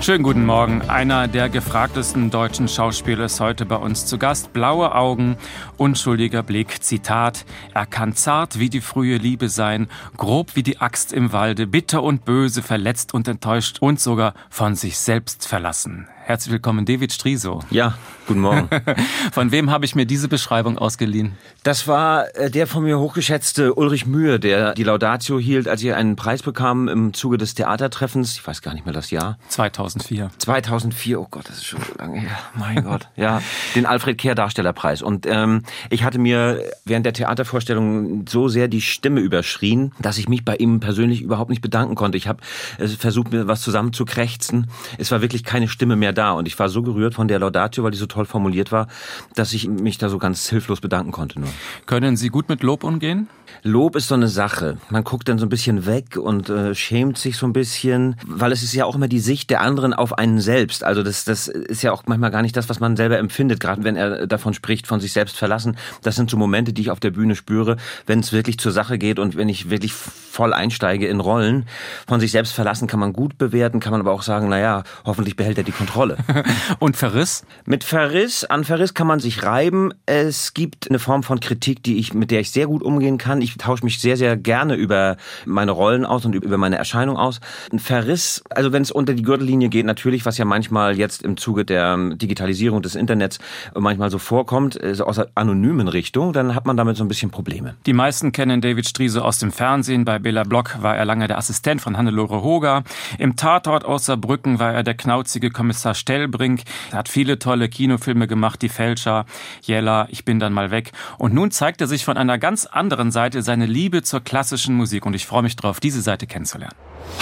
[0.00, 0.82] Schönen guten Morgen.
[0.82, 4.52] Einer der gefragtesten deutschen Schauspieler ist heute bei uns zu Gast.
[4.52, 5.36] Blaue Augen,
[5.78, 6.82] unschuldiger Blick.
[6.82, 7.44] Zitat.
[7.74, 12.02] Er kann zart wie die frühe Liebe sein, grob wie die Axt im Walde, bitter
[12.02, 16.06] und böse, verletzt und enttäuscht und sogar von sich selbst verlassen.
[16.26, 17.60] Herzlich willkommen, David Striso.
[17.70, 18.68] Ja, guten Morgen.
[19.32, 21.38] Von wem habe ich mir diese Beschreibung ausgeliehen?
[21.62, 25.96] Das war äh, der von mir hochgeschätzte Ulrich Mühe, der die Laudatio hielt, als er
[25.96, 28.32] einen Preis bekam im Zuge des Theatertreffens.
[28.38, 29.38] Ich weiß gar nicht mehr das Jahr.
[29.86, 30.30] 2004.
[30.38, 32.38] 2004, oh Gott, das ist schon so lange her.
[32.54, 33.08] Mein Gott.
[33.16, 33.40] Ja,
[33.74, 35.02] den Alfred Kehr Darstellerpreis.
[35.02, 40.28] Und ähm, ich hatte mir während der Theatervorstellung so sehr die Stimme überschrien, dass ich
[40.28, 42.18] mich bei ihm persönlich überhaupt nicht bedanken konnte.
[42.18, 42.40] Ich habe
[42.78, 44.68] äh, versucht, mir was zusammenzukrächzen.
[44.98, 46.32] Es war wirklich keine Stimme mehr da.
[46.32, 48.88] Und ich war so gerührt von der Laudatio, weil die so toll formuliert war,
[49.34, 51.50] dass ich mich da so ganz hilflos bedanken konnte nur.
[51.86, 53.28] Können Sie gut mit Lob umgehen?
[53.66, 54.78] Lob ist so eine Sache.
[54.90, 58.52] Man guckt dann so ein bisschen weg und äh, schämt sich so ein bisschen, weil
[58.52, 60.84] es ist ja auch immer die Sicht der anderen auf einen selbst.
[60.84, 63.84] Also das, das ist ja auch manchmal gar nicht das, was man selber empfindet, gerade
[63.84, 65.76] wenn er davon spricht, von sich selbst verlassen.
[66.02, 68.98] Das sind so Momente, die ich auf der Bühne spüre, wenn es wirklich zur Sache
[68.98, 71.66] geht und wenn ich wirklich voll einsteige in Rollen.
[72.06, 75.34] Von sich selbst verlassen kann man gut bewerten, kann man aber auch sagen, naja, hoffentlich
[75.34, 76.18] behält er die Kontrolle.
[76.78, 77.44] und Verriss?
[77.64, 79.92] Mit Verriss, an Verriss kann man sich reiben.
[80.04, 83.40] Es gibt eine Form von Kritik, die ich, mit der ich sehr gut umgehen kann.
[83.40, 87.40] Ich tausche mich sehr, sehr gerne über meine Rollen aus und über meine Erscheinung aus.
[87.72, 91.36] Ein Verriss, also wenn es unter die Gürtellinie geht, natürlich, was ja manchmal jetzt im
[91.36, 93.38] Zuge der Digitalisierung des Internets
[93.74, 97.30] manchmal so vorkommt, also aus der anonymen Richtung, dann hat man damit so ein bisschen
[97.30, 97.74] Probleme.
[97.86, 100.04] Die meisten kennen David Striese aus dem Fernsehen.
[100.04, 102.84] Bei Bela Block war er lange der Assistent von Hannelore Hoger.
[103.18, 106.62] Im Tatort aus Saarbrücken war er der knauzige Kommissar Stellbrink.
[106.90, 109.26] Er hat viele tolle Kinofilme gemacht, Die Fälscher,
[109.62, 110.92] Jella, Ich bin dann mal weg.
[111.18, 115.06] Und nun zeigt er sich von einer ganz anderen Seite seine Liebe zur klassischen Musik.
[115.06, 116.76] Und ich freue mich darauf, diese Seite kennenzulernen.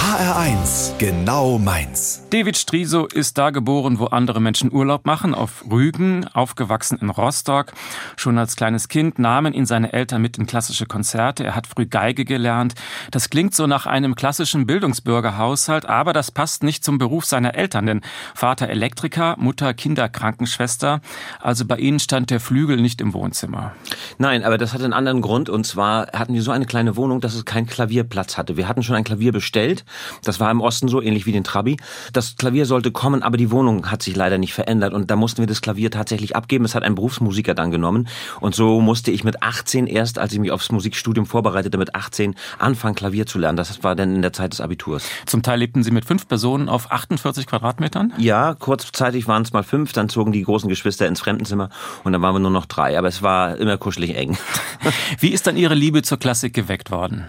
[0.04, 2.22] HR1, genau meins.
[2.30, 7.72] David Striso ist da geboren, wo andere Menschen Urlaub machen, auf Rügen, aufgewachsen in Rostock.
[8.16, 11.42] Schon als kleines Kind nahmen ihn seine Eltern mit in klassische Konzerte.
[11.42, 12.74] Er hat früh Geige gelernt.
[13.10, 17.86] Das klingt so nach einem klassischen Bildungsbürgerhaushalt, aber das passt nicht zum Beruf seiner Eltern,
[17.86, 18.00] denn
[18.34, 21.00] Vater Elektriker, Mutter Kinderkrankenschwester.
[21.40, 23.72] Also bei ihnen stand der Flügel nicht im Wohnzimmer.
[24.18, 27.20] Nein, aber das hat einen anderen Grund und zwar hatten wir so eine kleine Wohnung,
[27.20, 28.56] dass es keinen Klavierplatz hatte.
[28.56, 29.73] Wir hatten schon ein Klavier bestellt
[30.22, 31.76] das war im Osten so, ähnlich wie den Trabi.
[32.12, 35.42] Das Klavier sollte kommen, aber die Wohnung hat sich leider nicht verändert und da mussten
[35.42, 36.64] wir das Klavier tatsächlich abgeben.
[36.64, 38.08] Es hat ein Berufsmusiker dann genommen
[38.40, 42.34] und so musste ich mit 18 erst, als ich mich aufs Musikstudium vorbereitete, mit 18
[42.58, 43.56] anfangen Klavier zu lernen.
[43.56, 45.06] Das war dann in der Zeit des Abiturs.
[45.26, 48.12] Zum Teil lebten Sie mit fünf Personen auf 48 Quadratmetern?
[48.18, 51.70] Ja, kurzzeitig waren es mal fünf, dann zogen die großen Geschwister ins Fremdenzimmer
[52.04, 52.98] und dann waren wir nur noch drei.
[52.98, 54.36] Aber es war immer kuschelig eng.
[55.18, 57.26] Wie ist dann Ihre Liebe zur Klassik geweckt worden?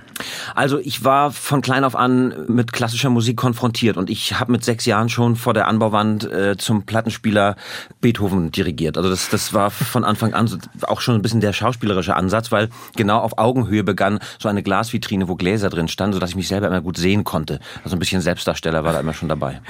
[0.53, 4.63] Also ich war von klein auf an mit klassischer Musik konfrontiert und ich habe mit
[4.63, 7.55] sechs Jahren schon vor der Anbauwand äh, zum Plattenspieler
[8.01, 8.97] Beethoven dirigiert.
[8.97, 10.45] Also das, das war von Anfang an
[10.83, 15.27] auch schon ein bisschen der schauspielerische Ansatz, weil genau auf Augenhöhe begann so eine Glasvitrine,
[15.27, 17.59] wo Gläser drin standen, sodass ich mich selber immer gut sehen konnte.
[17.83, 19.61] Also ein bisschen Selbstdarsteller war da immer schon dabei.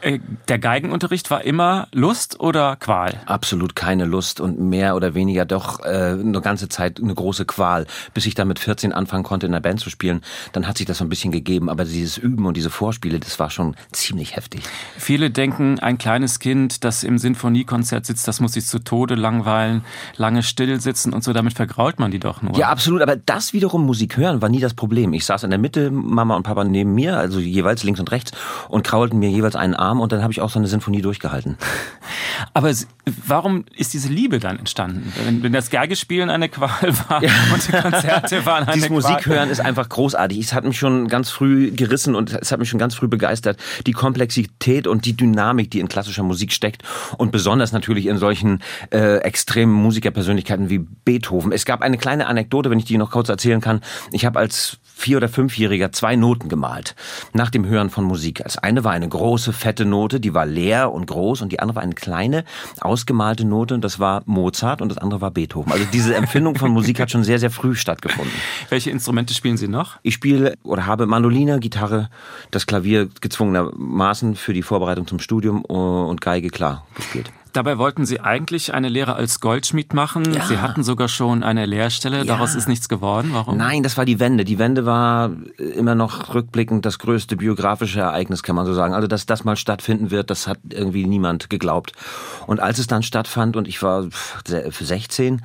[0.00, 3.20] Äh, der Geigenunterricht war immer Lust oder Qual?
[3.26, 7.86] Absolut keine Lust und mehr oder weniger doch äh, eine ganze Zeit eine große Qual,
[8.12, 10.22] bis ich dann mit 14 anfangen konnte in der Band zu spielen.
[10.52, 13.38] Dann hat sich das so ein bisschen gegeben, aber dieses Üben und diese Vorspiele, das
[13.38, 14.62] war schon ziemlich heftig.
[14.96, 19.84] Viele denken, ein kleines Kind, das im Sinfoniekonzert sitzt, das muss sich zu Tode langweilen,
[20.16, 22.56] lange still sitzen und so, damit vergrault man die doch nur.
[22.56, 25.12] Ja, absolut, aber das wiederum Musik hören war nie das Problem.
[25.12, 28.32] Ich saß in der Mitte, Mama und Papa neben mir, also jeweils links und rechts
[28.68, 31.56] und kraulten mir jeweils einen Arm und dann habe ich auch so eine Sinfonie durchgehalten.
[32.54, 32.70] Aber
[33.26, 35.12] warum ist diese Liebe dann entstanden?
[35.24, 36.70] Wenn, wenn das Geigespielen eine Qual
[37.08, 37.30] war ja.
[37.52, 39.00] und die Konzerte waren eine Dieses Qual.
[39.00, 40.38] Musik hören ist einfach großartig.
[40.38, 43.58] Es hat mich schon ganz früh gerissen und es hat mich schon ganz früh begeistert.
[43.86, 46.82] Die Komplexität und die Dynamik, die in klassischer Musik steckt
[47.18, 51.52] und besonders natürlich in solchen äh, extremen Musikerpersönlichkeiten wie Beethoven.
[51.52, 53.80] Es gab eine kleine Anekdote, wenn ich die noch kurz erzählen kann.
[54.10, 56.94] Ich habe als vier- oder fünfjähriger zwei Noten gemalt
[57.32, 58.40] nach dem Hören von Musik.
[58.42, 61.76] Das eine war eine große, fette Note, die war leer und groß und die andere
[61.76, 62.44] war eine kleine,
[62.80, 65.72] ausgemalte Note und das war Mozart und das andere war Beethoven.
[65.72, 68.32] Also diese Empfindung von Musik hat schon sehr, sehr früh stattgefunden.
[68.68, 69.98] Welche Instrumente spielen Sie noch?
[70.02, 71.83] Ich spiele oder habe Mandoline, Gitarre,
[72.50, 77.30] das Klavier gezwungenermaßen für die Vorbereitung zum Studium und Geige klar gespielt.
[77.54, 80.34] Dabei wollten Sie eigentlich eine Lehre als Goldschmied machen.
[80.34, 80.44] Ja.
[80.44, 82.24] Sie hatten sogar schon eine Lehrstelle.
[82.24, 82.58] Daraus ja.
[82.58, 83.30] ist nichts geworden.
[83.32, 83.56] Warum?
[83.56, 84.44] Nein, das war die Wende.
[84.44, 85.30] Die Wende war
[85.76, 88.92] immer noch rückblickend das größte biografische Ereignis, kann man so sagen.
[88.92, 91.92] Also, dass das mal stattfinden wird, das hat irgendwie niemand geglaubt.
[92.48, 94.08] Und als es dann stattfand und ich war
[94.44, 95.40] 16,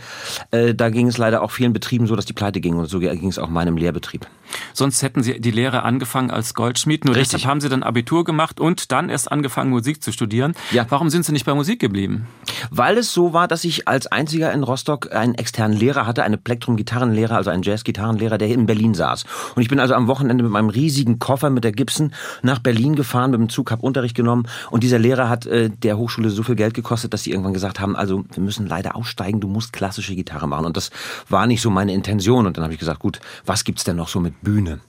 [0.49, 2.79] äh, da ging es leider auch vielen Betrieben so, dass die pleite gingen.
[2.79, 4.25] Und so ging es auch meinem Lehrbetrieb.
[4.73, 7.05] Sonst hätten Sie die Lehre angefangen als Goldschmied.
[7.05, 7.31] Nur Richtig.
[7.31, 10.53] deshalb haben Sie dann Abitur gemacht und dann erst angefangen, Musik zu studieren.
[10.71, 10.85] Ja.
[10.89, 12.27] Warum sind Sie nicht bei Musik geblieben?
[12.69, 16.41] Weil es so war, dass ich als einziger in Rostock einen externen Lehrer hatte, einen
[16.41, 19.25] Plektrum-Gitarrenlehrer, also einen Jazz-Gitarrenlehrer, der in Berlin saß.
[19.55, 22.95] Und ich bin also am Wochenende mit meinem riesigen Koffer mit der Gibson nach Berlin
[22.95, 24.47] gefahren, mit dem Zug, hab Unterricht genommen.
[24.71, 27.79] Und dieser Lehrer hat äh, der Hochschule so viel Geld gekostet, dass sie irgendwann gesagt
[27.79, 30.65] haben, also wir müssen leider aussteigen, du musst klassische Gitarre machen.
[30.65, 30.91] Und das
[31.29, 32.45] war nicht so meine Intention.
[32.45, 34.79] Und dann habe ich gesagt, gut, was gibt's denn noch so mit Bühne?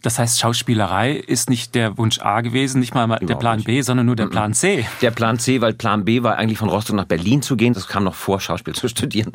[0.00, 4.06] Das heißt, Schauspielerei ist nicht der Wunsch A gewesen, nicht mal der Plan B, sondern
[4.06, 4.86] nur der Plan C.
[5.00, 7.74] Der Plan C, weil Plan B war eigentlich von Rostock nach Berlin zu gehen.
[7.74, 9.32] Das kam noch vor, Schauspiel zu studieren.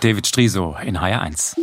[0.00, 1.56] David Striso in HR1.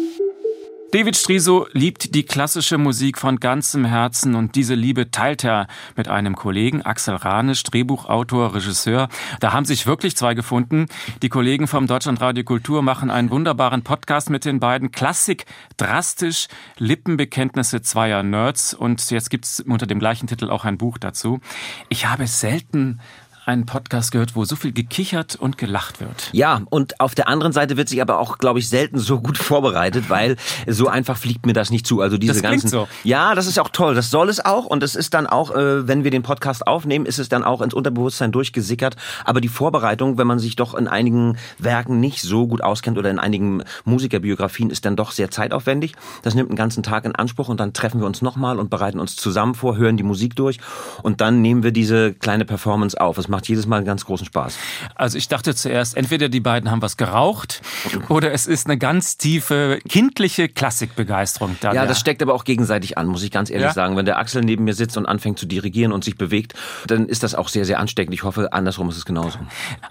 [0.92, 5.68] David Striso liebt die klassische Musik von ganzem Herzen und diese Liebe teilt er
[5.98, 9.10] mit einem Kollegen, Axel Ranisch, Drehbuchautor, Regisseur.
[9.42, 10.86] Da haben sich wirklich zwei gefunden.
[11.22, 14.92] Die Kollegen vom Deutschlandradio Kultur machen einen wunderbaren Podcast mit den beiden.
[14.92, 15.46] Klassik,
[15.76, 16.48] drastisch,
[16.78, 21.42] Lippenbekenntnisse zweier Nerds und jetzt gibt's unter dem gleichen Titel auch ein Buch dazu.
[21.90, 23.02] Ich habe selten
[23.46, 26.30] einen Podcast gehört, wo so viel gekichert und gelacht wird.
[26.32, 29.38] Ja, und auf der anderen Seite wird sich aber auch, glaube ich, selten so gut
[29.38, 30.36] vorbereitet, weil
[30.68, 32.02] so einfach fliegt mir das nicht zu.
[32.02, 32.68] Also diese Das ganzen.
[32.70, 32.88] so.
[33.04, 33.94] Ja, das ist auch toll.
[33.94, 34.66] Das soll es auch.
[34.66, 37.62] Und es ist dann auch, äh, wenn wir den Podcast aufnehmen, ist es dann auch
[37.62, 38.96] ins Unterbewusstsein durchgesickert.
[39.24, 43.12] Aber die Vorbereitung, wenn man sich doch in einigen Werken nicht so gut auskennt oder
[43.12, 45.94] in einigen Musikerbiografien, ist dann doch sehr zeitaufwendig.
[46.24, 49.00] Das nimmt einen ganzen Tag in Anspruch und dann treffen wir uns nochmal und bereiten
[49.00, 50.60] uns zusammen vor, hören die Musik durch
[51.04, 53.18] und dann nehmen wir diese kleine Performance auf.
[53.18, 54.58] Es macht jedes Mal einen ganz großen Spaß.
[54.96, 57.62] Also ich dachte zuerst, entweder die beiden haben was geraucht
[58.10, 61.74] oder es ist eine ganz tiefe kindliche Klassikbegeisterung da.
[61.74, 63.74] Ja, das steckt aber auch gegenseitig an, muss ich ganz ehrlich Ja?
[63.74, 63.98] sagen.
[63.98, 66.54] Wenn der Axel neben mir sitzt und anfängt zu dirigieren und sich bewegt,
[66.88, 68.14] dann ist das auch sehr, sehr ansteckend.
[68.14, 69.38] Ich hoffe, andersrum ist es genauso.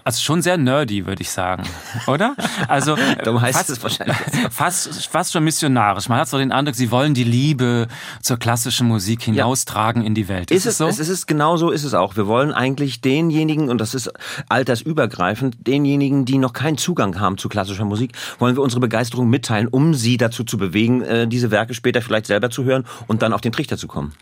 [0.03, 1.63] also schon sehr nerdy, würde ich sagen,
[2.07, 2.35] oder?
[2.67, 4.17] Also Darum heißt fast, es wahrscheinlich.
[4.49, 6.09] fast, fast schon missionarisch.
[6.09, 7.87] Man hat so den Eindruck, sie wollen die Liebe
[8.21, 10.51] zur klassischen Musik hinaustragen in die Welt.
[10.51, 10.87] Ist es es, so?
[10.87, 12.15] es ist genau so ist es auch.
[12.15, 13.01] Wir wollen eigentlich
[13.35, 14.11] denjenigen, und das ist
[14.47, 19.67] altersübergreifend, denjenigen, die noch keinen Zugang haben zu klassischer Musik, wollen wir unsere Begeisterung mitteilen,
[19.67, 23.33] um sie dazu zu bewegen, äh, diese Werke später vielleicht selber zu hören und dann
[23.33, 24.13] auf den Trichter zu kommen.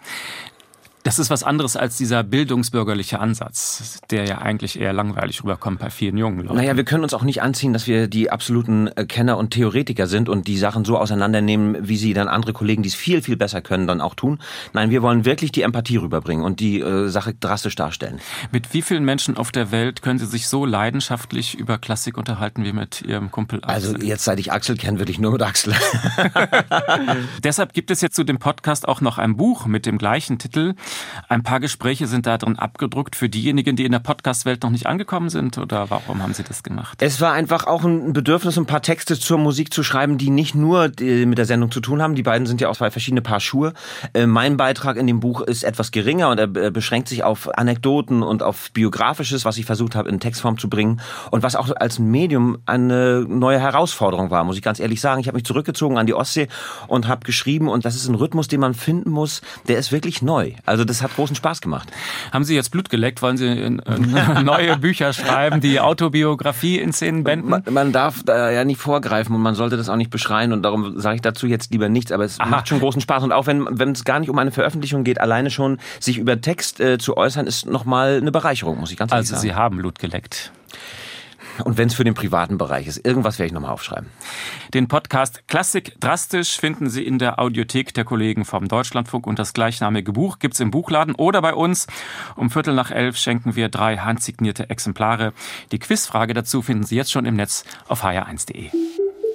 [1.04, 5.90] Das ist was anderes als dieser bildungsbürgerliche Ansatz, der ja eigentlich eher langweilig rüberkommt bei
[5.90, 6.56] vielen jungen Leuten.
[6.56, 10.08] Naja, wir können uns auch nicht anziehen, dass wir die absoluten äh, Kenner und Theoretiker
[10.08, 13.36] sind und die Sachen so auseinandernehmen, wie sie dann andere Kollegen, die es viel, viel
[13.36, 14.40] besser können, dann auch tun.
[14.72, 18.22] Nein, wir wollen wirklich die Empathie rüberbringen und die äh, Sache drastisch darstellen.
[18.52, 22.64] Mit wie vielen Menschen auf der Welt können Sie sich so leidenschaftlich über Klassik unterhalten
[22.64, 23.96] wie mit Ihrem Kumpel Axel?
[23.96, 25.74] Also jetzt, seit ich Axel kenne, würde ich nur mit Axel.
[27.44, 30.76] Deshalb gibt es jetzt zu dem Podcast auch noch ein Buch mit dem gleichen Titel.
[31.30, 34.86] Ein paar Gespräche sind da drin abgedruckt für diejenigen, die in der Podcast-Welt noch nicht
[34.86, 35.58] angekommen sind.
[35.58, 37.02] Oder warum haben Sie das gemacht?
[37.02, 40.56] Es war einfach auch ein Bedürfnis, ein paar Texte zur Musik zu schreiben, die nicht
[40.56, 42.16] nur äh, mit der Sendung zu tun haben.
[42.16, 43.74] Die beiden sind ja auch zwei verschiedene Paar Schuhe.
[44.14, 47.58] Äh, Mein Beitrag in dem Buch ist etwas geringer und er äh, beschränkt sich auf
[47.58, 51.02] Anekdoten und auf Biografisches, was ich versucht habe, in Textform zu bringen.
[51.32, 55.20] Und was auch als Medium eine neue Herausforderung war, muss ich ganz ehrlich sagen.
[55.22, 56.48] Ich habe mich zurückgezogen an die Ostsee
[56.88, 60.22] und habe geschrieben und das ist ein Rhythmus, den man finden muss, der ist wirklich
[60.22, 60.54] neu.
[60.66, 61.90] Also das hat großen Spaß gemacht.
[62.32, 63.22] Haben Sie jetzt Blut geleckt?
[63.22, 63.70] Wollen Sie äh,
[64.44, 67.50] neue Bücher schreiben, die Autobiografie in zehn Bänden?
[67.50, 70.64] Man, man darf da ja nicht vorgreifen und man sollte das auch nicht beschreien und
[70.64, 72.50] darum sage ich dazu jetzt lieber nichts, aber es Aha.
[72.50, 75.20] macht schon großen Spaß und auch wenn wenn es gar nicht um eine Veröffentlichung geht,
[75.20, 79.12] alleine schon sich über Text äh, zu äußern, ist nochmal eine Bereicherung, muss ich ganz
[79.12, 79.42] ehrlich Also sagen.
[79.42, 80.52] Sie haben Blut geleckt.
[81.64, 84.10] Und wenn es für den privaten Bereich ist, irgendwas werde ich nochmal aufschreiben.
[84.74, 89.54] Den Podcast Klassik drastisch finden Sie in der Audiothek der Kollegen vom Deutschlandfunk und das
[89.54, 91.88] gleichnamige Buch gibt's im Buchladen oder bei uns.
[92.36, 95.34] Um Viertel nach elf schenken wir drei handsignierte Exemplare.
[95.72, 98.70] Die Quizfrage dazu finden Sie jetzt schon im Netz auf hr1.de.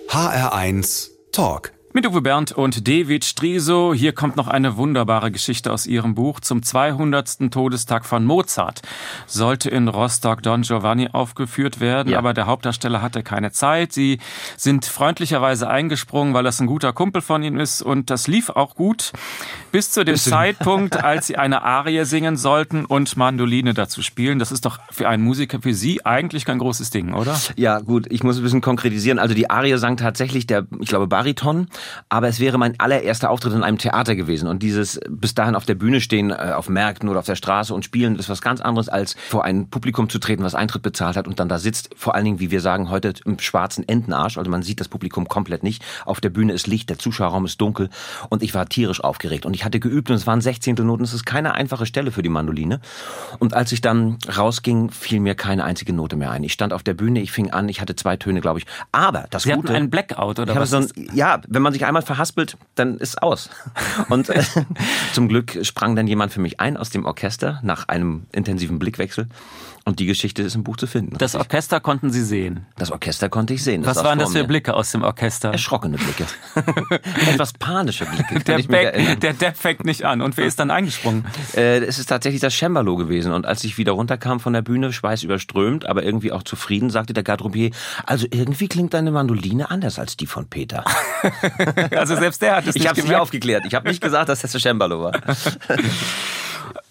[0.08, 1.77] HR1 Talk.
[1.94, 3.94] Mit Uwe Bernd und David Striso.
[3.94, 6.38] Hier kommt noch eine wunderbare Geschichte aus Ihrem Buch.
[6.38, 7.50] Zum 200.
[7.50, 8.82] Todestag von Mozart
[9.26, 12.18] sollte in Rostock Don Giovanni aufgeführt werden, Ja.
[12.18, 13.92] aber der Hauptdarsteller hatte keine Zeit.
[13.94, 14.18] Sie
[14.58, 18.74] sind freundlicherweise eingesprungen, weil das ein guter Kumpel von Ihnen ist und das lief auch
[18.74, 19.12] gut.
[19.72, 24.38] Bis zu dem Zeitpunkt, als Sie eine Arie singen sollten und Mandoline dazu spielen.
[24.38, 27.40] Das ist doch für einen Musiker, für Sie eigentlich kein großes Ding, oder?
[27.56, 29.18] Ja, gut, ich muss ein bisschen konkretisieren.
[29.18, 31.66] Also die Arie sang tatsächlich der, ich glaube, Bariton,
[32.08, 34.48] aber es wäre mein allererster Auftritt in einem Theater gewesen.
[34.48, 37.74] Und dieses bis dahin auf der Bühne stehen, äh, auf Märkten oder auf der Straße
[37.74, 41.16] und spielen, ist was ganz anderes, als vor ein Publikum zu treten, was Eintritt bezahlt
[41.16, 44.38] hat und dann da sitzt, vor allen Dingen, wie wir sagen, heute im schwarzen Entenarsch.
[44.38, 45.84] Also man sieht das Publikum komplett nicht.
[46.04, 47.90] Auf der Bühne ist Licht, der Zuschauerraum ist dunkel
[48.28, 49.46] und ich war tierisch aufgeregt.
[49.46, 51.04] Und ich hatte geübt und es waren Sechzehntelnoten.
[51.04, 52.80] Es ist keine einfache Stelle für die Mandoline.
[53.38, 56.42] Und als ich dann rausging, fiel mir keine einzige Note mehr ein.
[56.42, 58.66] Ich stand auf der Bühne, ich fing an, ich hatte zwei Töne, glaube ich.
[58.92, 59.74] Aber das Sie Gute...
[59.74, 60.70] einen Blackout, oder was?
[60.70, 63.50] so ein, ja, wenn man sich einmal verhaspelt, dann ist aus.
[64.08, 64.42] Und äh,
[65.12, 69.28] zum Glück sprang dann jemand für mich ein aus dem Orchester nach einem intensiven Blickwechsel.
[69.88, 71.16] Und die Geschichte ist im Buch zu finden.
[71.16, 72.66] Das Orchester konnten Sie sehen?
[72.76, 73.82] Das Orchester konnte ich sehen.
[73.82, 74.46] Das Was waren das für mir.
[74.46, 75.50] Blicke aus dem Orchester?
[75.50, 76.26] Erschrockene Blicke.
[77.26, 78.40] Etwas panische Blicke.
[78.40, 80.20] Der, Back, der Depp fängt nicht an.
[80.20, 81.24] Und wer ist dann eingesprungen?
[81.56, 83.32] Äh, es ist tatsächlich das Cembalo gewesen.
[83.32, 87.14] Und als ich wieder runterkam von der Bühne, Schweiß überströmt, aber irgendwie auch zufrieden, sagte
[87.14, 87.70] der Garderobier,
[88.04, 90.84] also irgendwie klingt deine Mandoline anders als die von Peter.
[91.96, 93.64] also selbst der hat es ich nicht Ich habe es nicht aufgeklärt.
[93.64, 95.12] Ich habe nicht gesagt, dass das der Cembalo war.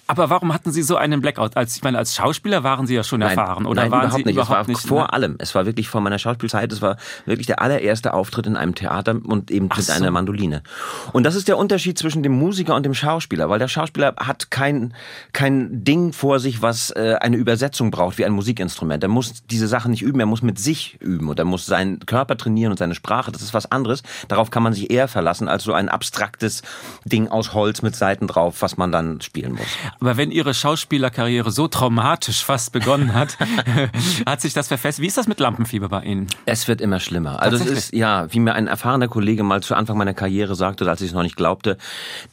[0.08, 1.58] Aber warum hatten Sie so einen Blackout?
[1.58, 4.18] Als ich meine, als Schauspieler waren Sie ja schon nein, erfahren, oder nein, waren überhaupt
[4.18, 4.36] Sie nicht.
[4.36, 4.88] überhaupt es war nicht?
[4.88, 5.14] Vor ne?
[5.14, 6.72] allem, es war wirklich vor meiner Schauspielzeit.
[6.72, 6.96] Es war
[7.26, 9.92] wirklich der allererste Auftritt in einem Theater und eben Ach mit so.
[9.92, 10.64] einer Mandoline.
[11.12, 14.50] Und das ist der Unterschied zwischen dem Musiker und dem Schauspieler, weil der Schauspieler hat
[14.50, 14.94] kein
[15.34, 19.04] kein Ding vor sich, was äh, eine Übersetzung braucht wie ein Musikinstrument.
[19.04, 22.00] Er muss diese Sachen nicht üben, er muss mit sich üben und er muss seinen
[22.06, 23.32] Körper trainieren und seine Sprache.
[23.34, 24.04] Das ist was anderes.
[24.30, 26.62] Darauf kann man sich eher verlassen als so ein abstraktes
[27.04, 29.68] Ding aus Holz mit Seiten drauf, was man dann spielen muss.
[30.00, 33.38] Aber wenn Ihre Schauspieler Schauspielerkarriere so traumatisch fast begonnen hat,
[34.26, 35.04] hat sich das verfestigt.
[35.04, 36.28] Wie ist das mit Lampenfieber bei Ihnen?
[36.46, 37.42] Es wird immer schlimmer.
[37.42, 40.90] Also es ist, ja, wie mir ein erfahrener Kollege mal zu Anfang meiner Karriere sagte,
[40.90, 41.78] als ich es noch nicht glaubte,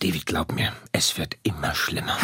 [0.01, 2.17] David, glaub mir, es wird immer schlimmer.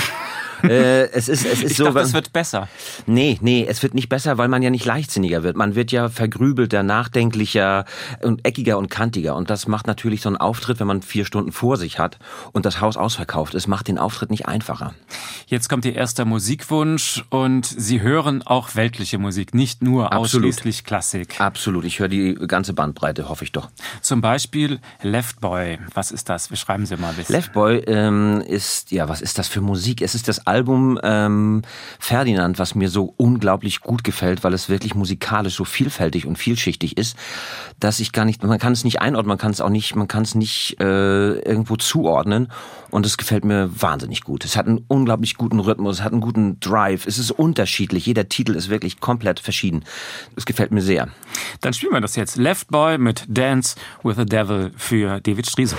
[0.64, 1.84] Äh, es ist, es ist ich so.
[1.84, 2.68] Dachte, es wird besser.
[3.06, 5.56] Nee, nee, es wird nicht besser, weil man ja nicht leichtsinniger wird.
[5.56, 7.84] Man wird ja vergrübelter, nachdenklicher
[8.22, 9.36] und eckiger und kantiger.
[9.36, 12.18] Und das macht natürlich so einen Auftritt, wenn man vier Stunden vor sich hat
[12.52, 14.94] und das Haus ausverkauft ist, macht den Auftritt nicht einfacher.
[15.46, 20.48] Jetzt kommt Ihr erster Musikwunsch und Sie hören auch weltliche Musik, nicht nur Absolut.
[20.48, 21.40] ausschließlich Klassik.
[21.40, 23.70] Absolut, ich höre die ganze Bandbreite, hoffe ich doch.
[24.00, 25.78] Zum Beispiel Left Boy.
[25.94, 26.48] Was ist das?
[26.48, 27.34] Beschreiben Sie mal ein bisschen.
[27.34, 30.02] Left Boy ähm, ist, ja, was ist das für Musik?
[30.02, 31.62] Es ist das Album ähm,
[32.00, 36.98] Ferdinand, was mir so unglaublich gut gefällt, weil es wirklich musikalisch so vielfältig und vielschichtig
[36.98, 37.16] ist,
[37.78, 40.08] dass ich gar nicht, man kann es nicht einordnen, man kann es auch nicht, man
[40.08, 42.48] kann es nicht äh, irgendwo zuordnen
[42.90, 44.44] und es gefällt mir wahnsinnig gut.
[44.44, 48.28] Es hat einen unglaublich guten Rhythmus, es hat einen guten Drive, es ist unterschiedlich, jeder
[48.28, 49.84] Titel ist wirklich komplett verschieden.
[50.34, 51.08] Es gefällt mir sehr.
[51.60, 52.36] Dann spielen wir das jetzt.
[52.36, 55.76] Left Boy mit Dance with the Devil für David Striese.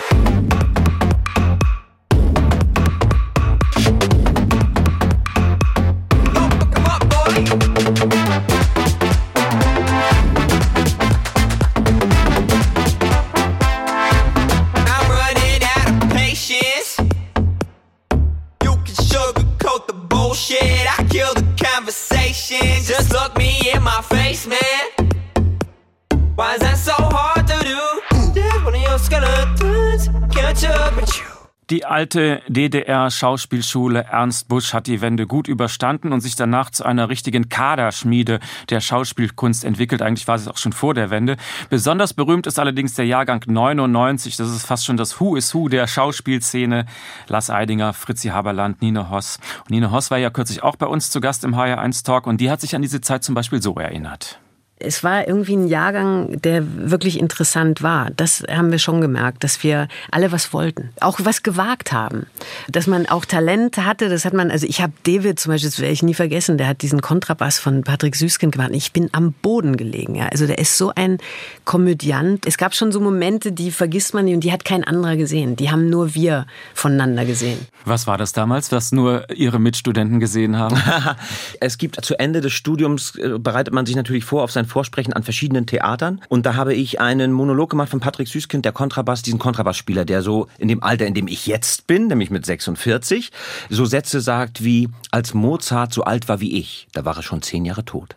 [32.02, 37.48] Alte DDR-Schauspielschule Ernst Busch hat die Wende gut überstanden und sich danach zu einer richtigen
[37.48, 38.40] Kaderschmiede
[38.72, 40.02] der Schauspielkunst entwickelt.
[40.02, 41.38] Eigentlich war es auch schon vor der Wende.
[41.70, 44.36] Besonders berühmt ist allerdings der Jahrgang 99.
[44.36, 46.88] Das ist fast schon das Who is Who der Schauspielszene.
[47.28, 49.38] Lars Eidinger, Fritzi Haberland, Nina Hoss.
[49.60, 52.42] Und Nina Hoss war ja kürzlich auch bei uns zu Gast im HR1 Talk und
[52.42, 54.40] die hat sich an diese Zeit zum Beispiel so erinnert
[54.84, 58.10] es war irgendwie ein Jahrgang, der wirklich interessant war.
[58.16, 62.26] Das haben wir schon gemerkt, dass wir alle was wollten, auch was gewagt haben,
[62.70, 64.10] dass man auch Talent hatte.
[64.10, 66.68] Das hat man, also ich habe David zum Beispiel, das werde ich nie vergessen, der
[66.68, 68.72] hat diesen Kontrabass von Patrick Süßkind gemacht.
[68.74, 70.16] Ich bin am Boden gelegen.
[70.16, 70.28] Ja.
[70.28, 71.18] Also der ist so ein
[71.66, 72.46] Komödiant.
[72.46, 75.56] Es gab schon so Momente, die vergisst man nicht und die hat kein anderer gesehen.
[75.56, 77.60] Die haben nur wir voneinander gesehen.
[77.86, 80.82] Was war das damals, was nur Ihre Mitstudenten gesehen haben?
[81.60, 85.14] es gibt zu Ende des Studiums äh, bereitet man sich natürlich vor auf sein Vorsprechen
[85.14, 86.22] an verschiedenen Theatern.
[86.30, 90.22] Und da habe ich einen Monolog gemacht von Patrick Süßkind, der Kontrabass, diesen Kontrabassspieler, der
[90.22, 93.32] so in dem Alter, in dem ich jetzt bin, nämlich mit 46,
[93.70, 97.42] so Sätze sagt wie, als Mozart so alt war wie ich, da war er schon
[97.42, 98.16] zehn Jahre tot.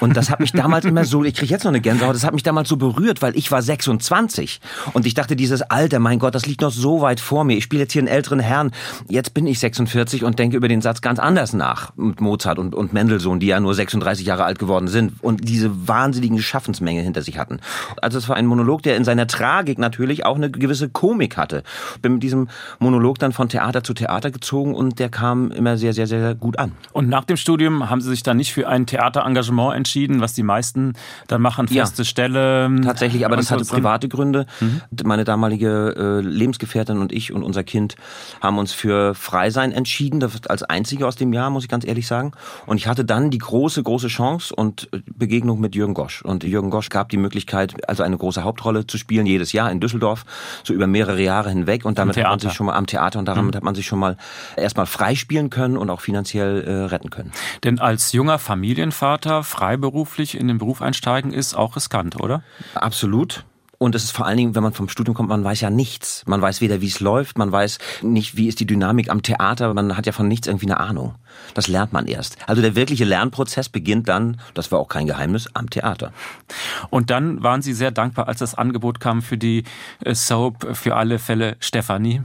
[0.00, 2.34] Und das hat mich damals immer so, ich kriege jetzt noch eine Gänsehaut, das hat
[2.34, 4.60] mich damals so berührt, weil ich war 26
[4.92, 7.56] und ich dachte, dieses Alter, mein Gott, das liegt noch so weit vor mir.
[7.56, 8.70] Ich spiele jetzt hier einen älteren Herrn.
[9.08, 12.74] Jetzt bin ich 46 und denke über den Satz ganz anders nach mit Mozart und,
[12.74, 17.22] und Mendelssohn, die ja nur 36 Jahre alt geworden sind und diese wahnsinnigen Schaffensmenge hinter
[17.22, 17.60] sich hatten.
[18.02, 21.62] Also es war ein Monolog, der in seiner Tragik natürlich auch eine gewisse Komik hatte.
[22.02, 22.48] Bin mit diesem
[22.78, 26.58] Monolog dann von Theater zu Theater gezogen und der kam immer sehr, sehr, sehr gut
[26.58, 26.72] an.
[26.92, 30.34] Und nach dem Studium haben Sie sich dann nicht für ein Theaterengagement Engagement entschieden, was
[30.34, 30.94] die meisten
[31.28, 32.70] dann machen, feste ja, Stelle.
[32.82, 34.46] Tatsächlich, aber das hatte private Gründe.
[34.60, 34.82] Mhm.
[35.04, 37.96] Meine damalige äh, Lebensgefährtin und ich und unser Kind
[38.40, 42.06] haben uns für Freisein entschieden, das als einzige aus dem Jahr, muss ich ganz ehrlich
[42.06, 42.32] sagen.
[42.66, 46.22] Und ich hatte dann die große, große Chance und äh, Begegnung mit Jürgen Gosch.
[46.22, 49.80] Und Jürgen Gosch gab die Möglichkeit, also eine große Hauptrolle zu spielen, jedes Jahr in
[49.80, 50.24] Düsseldorf,
[50.64, 51.84] so über mehrere Jahre hinweg.
[51.84, 53.56] Und damit hat man sich schon mal am Theater und damit mhm.
[53.56, 54.16] hat man sich schon mal
[54.56, 57.32] erstmal freispielen können und auch finanziell äh, retten können.
[57.64, 62.42] Denn als junger Familienvater freiberuflich in den Beruf einsteigen, ist auch riskant, oder?
[62.74, 63.44] Absolut.
[63.78, 66.22] Und es ist vor allen Dingen, wenn man vom Studium kommt, man weiß ja nichts.
[66.26, 69.74] Man weiß weder, wie es läuft, man weiß nicht, wie ist die Dynamik am Theater.
[69.74, 71.14] Man hat ja von nichts irgendwie eine Ahnung.
[71.52, 72.38] Das lernt man erst.
[72.46, 76.12] Also der wirkliche Lernprozess beginnt dann, das war auch kein Geheimnis, am Theater.
[76.88, 79.64] Und dann waren Sie sehr dankbar, als das Angebot kam für die
[80.02, 82.22] äh, Soap für alle Fälle Stefanie.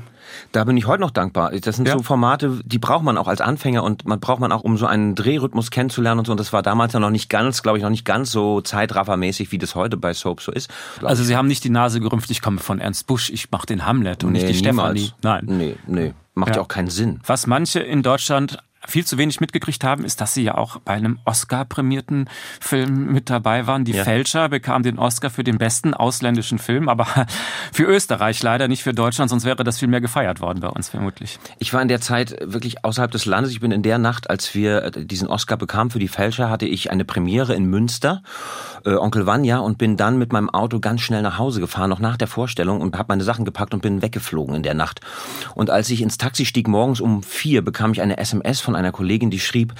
[0.52, 1.52] Da bin ich heute noch dankbar.
[1.52, 1.94] Das sind ja.
[1.94, 4.86] so Formate, die braucht man auch als Anfänger und man braucht man auch, um so
[4.86, 6.32] einen Drehrhythmus kennenzulernen und so.
[6.32, 9.52] Und das war damals ja noch nicht ganz, glaube ich, noch nicht ganz so zeitraffermäßig,
[9.52, 10.70] wie das heute bei Soap so ist.
[11.04, 13.86] Also Sie haben nicht die Nase gerümpft, ich komme von Ernst Busch, ich mache den
[13.86, 15.00] Hamlet und nee, nicht die niemals.
[15.00, 15.46] Stefanie.
[15.48, 15.58] Nein.
[15.58, 16.14] Nee, nee.
[16.34, 16.56] Macht ja.
[16.58, 17.20] ja auch keinen Sinn.
[17.26, 18.58] Was manche in Deutschland
[18.88, 23.30] viel zu wenig mitgekriegt haben, ist, dass sie ja auch bei einem Oscar-prämierten Film mit
[23.30, 23.86] dabei waren.
[23.86, 24.04] Die ja.
[24.04, 27.08] Fälscher bekamen den Oscar für den besten ausländischen Film, aber
[27.72, 30.90] für Österreich leider, nicht für Deutschland, sonst wäre das viel mehr gefeiert worden bei uns
[30.90, 31.40] vermutlich.
[31.60, 33.52] Ich war in der Zeit wirklich außerhalb des Landes.
[33.52, 36.92] Ich bin in der Nacht, als wir diesen Oscar bekamen für die Fälscher, hatte ich
[36.92, 38.24] eine Premiere in Münster,
[38.86, 42.00] äh, Onkel Vanya, und bin dann mit meinem Auto ganz schnell nach Hause gefahren, noch
[42.00, 45.02] nach der Vorstellung, und habe meine Sachen gepackt und bin weggeflogen in der Nacht.
[45.56, 48.78] Und als ich ins Taxi stieg morgens um vier, bekam ich eine SMS von von
[48.78, 49.74] einer Kollegin, die schrieb,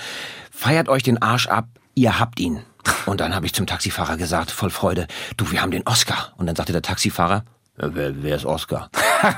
[0.51, 2.60] feiert euch den Arsch ab, ihr habt ihn.
[3.05, 5.07] Und dann habe ich zum Taxifahrer gesagt, voll Freude,
[5.38, 6.33] du, wir haben den Oscar.
[6.36, 7.45] Und dann sagte der Taxifahrer,
[7.83, 8.89] Wer, wer ist Oscar?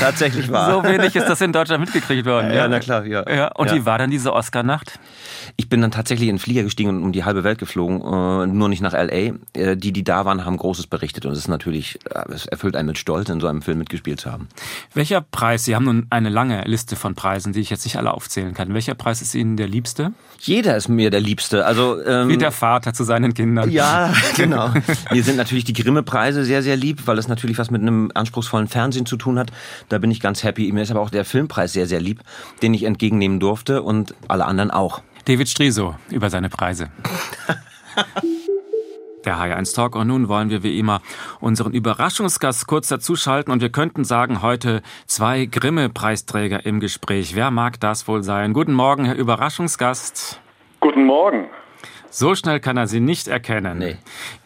[0.00, 0.72] Tatsächlich war.
[0.72, 2.50] So wenig ist das in Deutschland mitgekriegt worden.
[2.50, 3.28] Ja, ja na klar, ja.
[3.28, 3.74] ja und ja.
[3.74, 5.00] wie war dann diese Oscar-Nacht?
[5.56, 8.46] Ich bin dann tatsächlich in den Flieger gestiegen und um die halbe Welt geflogen, äh,
[8.46, 9.34] nur nicht nach L.A.
[9.58, 12.76] Äh, die, die da waren, haben Großes berichtet und es ist natürlich, äh, es erfüllt
[12.76, 14.48] einen mit Stolz, in so einem Film mitgespielt zu haben.
[14.94, 18.12] Welcher Preis, Sie haben nun eine lange Liste von Preisen, die ich jetzt nicht alle
[18.12, 18.74] aufzählen kann.
[18.74, 20.12] Welcher Preis ist Ihnen der liebste?
[20.38, 21.64] Jeder ist mir der liebste.
[21.64, 23.70] Also ähm, Wie der Vater zu seinen Kindern.
[23.70, 24.70] Ja, genau.
[25.10, 28.68] mir sind natürlich die Grimme-Preise sehr, sehr lieb, weil es natürlich was mit einem anspruchsvollen
[28.68, 29.50] Fernsehen zu tun hat.
[29.88, 30.70] Da bin ich ganz happy.
[30.72, 32.20] Mir ist aber auch der Filmpreis sehr, sehr lieb,
[32.62, 35.02] den ich entgegennehmen durfte und alle anderen auch.
[35.24, 36.90] David Striso über seine Preise.
[39.24, 41.00] Der HR1 Talk und nun wollen wir wie immer
[41.38, 47.36] unseren Überraschungsgast kurz dazuschalten und wir könnten sagen, heute zwei Grimme-Preisträger im Gespräch.
[47.36, 48.52] Wer mag das wohl sein?
[48.52, 50.40] Guten Morgen, Herr Überraschungsgast.
[50.80, 51.46] Guten Morgen.
[52.10, 53.78] So schnell kann er Sie nicht erkennen.
[53.78, 53.96] Nee.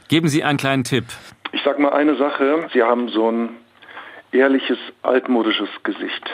[0.09, 1.05] Geben Sie einen kleinen Tipp.
[1.53, 2.69] Ich sag mal eine Sache.
[2.73, 3.51] Sie haben so ein
[4.33, 6.31] ehrliches, altmodisches Gesicht.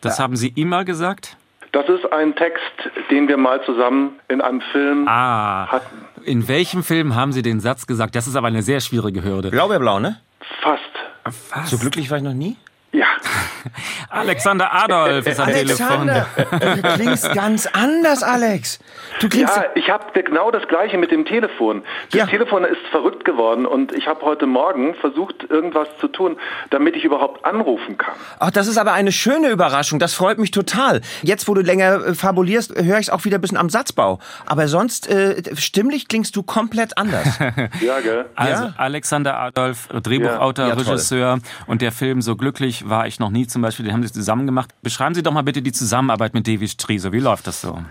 [0.00, 0.24] Das ja.
[0.24, 1.36] haben Sie immer gesagt?
[1.72, 2.62] Das ist ein Text,
[3.10, 6.06] den wir mal zusammen in einem Film ah, hatten.
[6.24, 8.14] In welchem Film haben Sie den Satz gesagt?
[8.14, 9.50] Das ist aber eine sehr schwierige Hürde.
[9.50, 10.20] Blaubeerblau, ne?
[10.62, 10.82] Fast.
[11.24, 11.68] Fast.
[11.68, 12.56] So glücklich war ich noch nie?
[12.92, 13.06] Ja.
[14.10, 16.82] Alexander Adolf ist am Alexander, Telefon.
[16.82, 18.78] Du klingst ganz anders, Alex.
[19.20, 21.82] Du klingst ja, ich habe genau das Gleiche mit dem Telefon.
[22.10, 22.26] Das ja.
[22.26, 26.36] Telefon ist verrückt geworden und ich habe heute Morgen versucht, irgendwas zu tun,
[26.70, 28.14] damit ich überhaupt anrufen kann.
[28.38, 29.98] Ach, das ist aber eine schöne Überraschung.
[29.98, 31.00] Das freut mich total.
[31.22, 34.18] Jetzt, wo du länger äh, fabulierst, höre ich es auch wieder ein bisschen am Satzbau.
[34.46, 37.26] Aber sonst, äh, stimmlich klingst du komplett anders.
[37.80, 38.26] ja, gell?
[38.36, 38.74] Also, ja.
[38.76, 43.84] Alexander Adolf, Drehbuchautor, Regisseur und der Film So glücklich war ich noch nie zum Beispiel,
[43.86, 44.70] den haben Sie zusammen gemacht.
[44.82, 47.12] Beschreiben Sie doch mal bitte die Zusammenarbeit mit David Striso.
[47.12, 47.82] Wie läuft das so?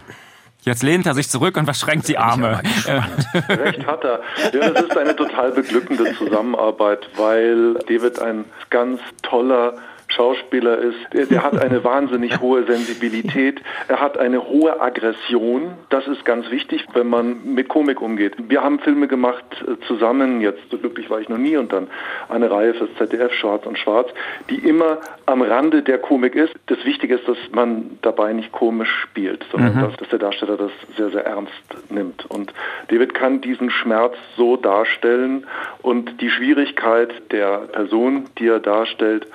[0.61, 2.61] Jetzt lehnt er sich zurück und verschränkt die Arme.
[3.49, 4.19] Recht hat er.
[4.53, 9.75] Ja, das ist eine total beglückende Zusammenarbeit, weil David ein ganz toller
[10.07, 10.97] Schauspieler ist.
[11.13, 13.61] Der, der, hat eine wahnsinnig hohe Sensibilität.
[13.87, 15.73] Er hat eine hohe Aggression.
[15.89, 18.33] Das ist ganz wichtig, wenn man mit Komik umgeht.
[18.37, 21.87] Wir haben Filme gemacht äh, zusammen, jetzt so glücklich war ich noch nie, und dann
[22.29, 24.09] eine Reihe fürs ZDF, Schwarz und Schwarz,
[24.49, 26.53] die immer am Rande der Komik ist.
[26.67, 29.81] Das Wichtige ist, dass man dabei nicht komisch spielt, sondern mhm.
[29.81, 31.53] dass, dass der Darsteller das sehr, sehr ernst
[31.89, 32.25] nimmt.
[32.27, 32.53] Und
[32.87, 35.45] David kann diesen Schmerz so darstellen
[35.81, 39.27] und die Schwierigkeit der Person, die er darstellt,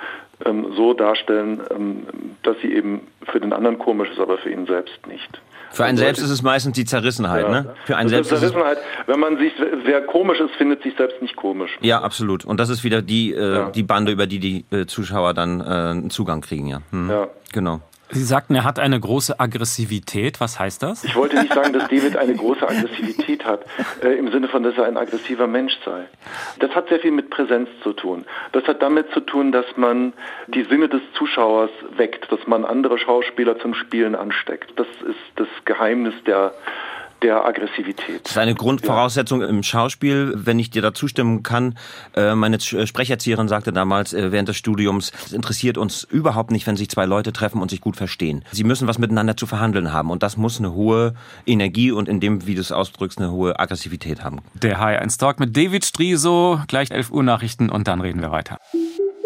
[0.45, 2.07] ähm, so darstellen, ähm,
[2.43, 3.01] dass sie eben
[3.31, 5.41] für den anderen komisch ist, aber für ihn selbst nicht.
[5.71, 7.49] Für einen also selbst ist es meistens die Zerrissenheit, ja.
[7.49, 7.75] ne?
[7.85, 8.77] Für einen selbst Zerrissenheit,
[9.07, 9.53] wenn man sich,
[9.85, 11.71] wer komisch ist, findet sich selbst nicht komisch.
[11.81, 12.45] Ja, absolut.
[12.45, 13.69] Und das ist wieder die, äh, ja.
[13.71, 16.81] die Bande, über die die äh, Zuschauer dann äh, einen Zugang kriegen, ja.
[16.91, 17.09] Hm.
[17.09, 17.27] Ja.
[17.51, 17.81] Genau.
[18.13, 20.39] Sie sagten, er hat eine große Aggressivität.
[20.39, 21.03] Was heißt das?
[21.03, 23.61] Ich wollte nicht sagen, dass David eine große Aggressivität hat,
[24.03, 26.05] äh, im Sinne von, dass er ein aggressiver Mensch sei.
[26.59, 28.25] Das hat sehr viel mit Präsenz zu tun.
[28.51, 30.13] Das hat damit zu tun, dass man
[30.47, 34.71] die Sinne des Zuschauers weckt, dass man andere Schauspieler zum Spielen ansteckt.
[34.77, 36.53] Das ist das Geheimnis der
[37.23, 38.21] der Aggressivität.
[38.23, 39.47] Das ist eine Grundvoraussetzung ja.
[39.47, 41.77] im Schauspiel, wenn ich dir da zustimmen kann.
[42.15, 46.67] Äh, meine äh, Sprecherzieherin sagte damals äh, während des Studiums, es interessiert uns überhaupt nicht,
[46.67, 48.43] wenn sich zwei Leute treffen und sich gut verstehen.
[48.51, 52.19] Sie müssen was miteinander zu verhandeln haben und das muss eine hohe Energie und in
[52.19, 54.41] dem, wie du es ausdrückst, eine hohe Aggressivität haben.
[54.53, 58.31] Der High 1 Talk mit David Striso, gleich 11 Uhr Nachrichten und dann reden wir
[58.31, 58.59] weiter.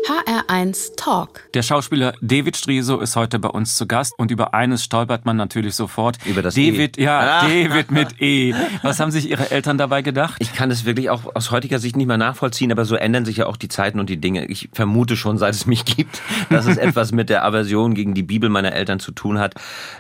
[0.08, 1.42] HR1 Talk.
[1.54, 5.36] Der Schauspieler David Striso ist heute bei uns zu Gast und über eines stolpert man
[5.36, 6.18] natürlich sofort.
[6.26, 6.72] Über das E.
[6.72, 8.54] David, ja, David mit E.
[8.84, 10.38] Was haben sich Ihre Eltern dabei gedacht?
[10.40, 13.36] Ich kann es wirklich auch aus heutiger Sicht nicht mehr nachvollziehen, aber so ändern sich
[13.36, 14.46] ja auch die Zeiten und die Dinge.
[14.46, 18.24] Ich vermute schon, seit es mich gibt, dass es etwas mit der Aversion gegen die
[18.24, 19.56] Bibel meiner Eltern zu tun hat.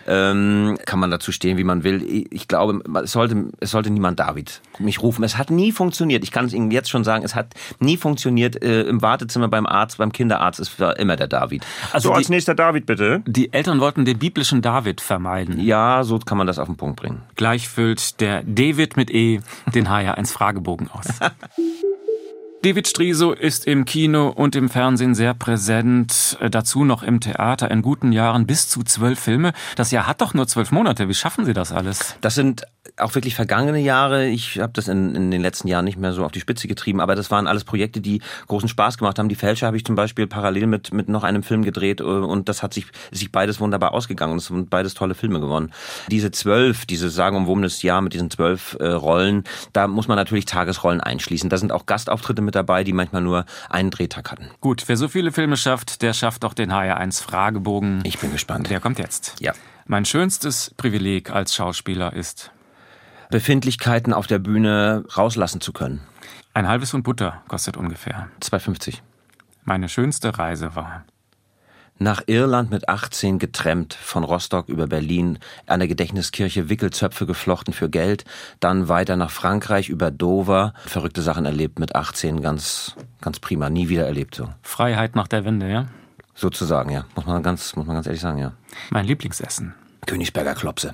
[0.07, 2.25] Ähm, kann man dazu stehen, wie man will.
[2.31, 5.25] Ich glaube, es sollte, es sollte niemand David mich rufen.
[5.25, 6.23] Es hat nie funktioniert.
[6.23, 8.63] Ich kann es Ihnen jetzt schon sagen, es hat nie funktioniert.
[8.63, 11.65] Äh, Im Wartezimmer beim Arzt, beim Kinderarzt ist immer der David.
[11.91, 13.21] Also so, die- als nächster David bitte.
[13.25, 15.59] Die Eltern wollten den biblischen David vermeiden.
[15.59, 17.21] Ja, so kann man das auf den Punkt bringen.
[17.35, 19.39] Gleich füllt der David mit E
[19.73, 21.07] den HR1 Fragebogen aus.
[22.63, 27.69] David Striso ist im Kino und im Fernsehen sehr präsent, äh, dazu noch im Theater
[27.69, 29.53] in guten Jahren bis zu zwölf Filme.
[29.75, 31.07] Das Jahr hat doch nur zwölf Monate.
[31.07, 32.17] Wie schaffen Sie das alles?
[32.21, 32.63] Das sind
[32.97, 34.27] auch wirklich vergangene Jahre.
[34.27, 36.99] Ich habe das in, in den letzten Jahren nicht mehr so auf die Spitze getrieben,
[36.99, 39.29] aber das waren alles Projekte, die großen Spaß gemacht haben.
[39.29, 42.49] Die Fälscher habe ich zum Beispiel parallel mit, mit noch einem Film gedreht äh, und
[42.49, 45.71] das hat sich, sich beides wunderbar ausgegangen und es sind beides tolle Filme gewonnen.
[46.09, 51.01] Diese zwölf, diese sagenumwobenes Jahr mit diesen zwölf äh, Rollen, da muss man natürlich Tagesrollen
[51.01, 51.49] einschließen.
[51.49, 54.49] Da sind auch Gastauftritte mit dabei, die manchmal nur einen Drehtag hatten.
[54.61, 58.01] Gut, wer so viele Filme schafft, der schafft auch den HR1 Fragebogen.
[58.03, 58.69] Ich bin gespannt.
[58.69, 59.35] Der kommt jetzt.
[59.39, 59.53] Ja.
[59.85, 62.51] Mein schönstes Privileg als Schauspieler ist,
[63.29, 66.01] Befindlichkeiten auf der Bühne rauslassen zu können.
[66.53, 68.29] ein halbes Pfund Butter kostet ungefähr.
[68.41, 68.99] 2,50.
[69.63, 71.05] Meine schönste Reise war.
[71.99, 77.89] Nach Irland mit 18 getrennt, von Rostock über Berlin, an der Gedächtniskirche Wickelzöpfe geflochten für
[77.89, 78.23] Geld,
[78.59, 83.89] dann weiter nach Frankreich über Dover, verrückte Sachen erlebt mit 18, ganz, ganz prima, nie
[83.89, 84.47] wieder erlebt so.
[84.61, 85.87] Freiheit nach der Wende, ja?
[86.35, 87.05] Sozusagen, ja.
[87.15, 88.53] Muss man ganz, muss man ganz ehrlich sagen, ja.
[88.91, 89.73] Mein Lieblingsessen.
[90.05, 90.93] Königsberger Klopse.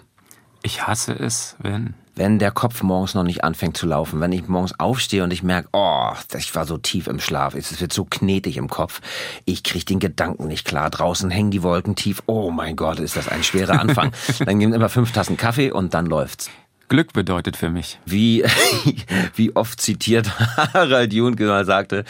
[0.62, 1.96] Ich hasse es, wenn.
[2.16, 5.42] Wenn der Kopf morgens noch nicht anfängt zu laufen, wenn ich morgens aufstehe und ich
[5.42, 9.02] merke, oh, ich war so tief im Schlaf, es wird so knetig im Kopf,
[9.46, 13.16] ich kriege den Gedanken nicht klar, draußen hängen die Wolken tief, oh mein Gott, ist
[13.16, 14.12] das ein schwerer Anfang.
[14.46, 16.52] dann geben immer fünf Tassen Kaffee und dann läuft's.
[16.88, 18.00] Glück bedeutet für mich.
[18.06, 18.44] Wie,
[19.36, 20.38] wie oft zitiert
[20.76, 22.04] Harald Junke mal sagte,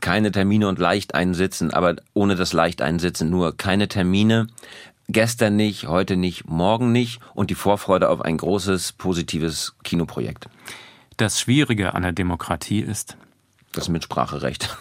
[0.00, 4.48] keine Termine und leicht einsitzen, aber ohne das leicht einsitzen nur keine Termine,
[5.08, 10.48] gestern nicht, heute nicht, morgen nicht und die Vorfreude auf ein großes, positives Kinoprojekt.
[11.16, 13.16] Das Schwierige an der Demokratie ist,
[13.72, 14.76] Das Mitspracherecht.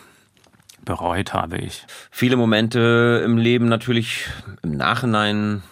[0.83, 1.85] bereut habe ich.
[2.11, 4.27] Viele Momente im Leben natürlich
[4.61, 5.63] im Nachhinein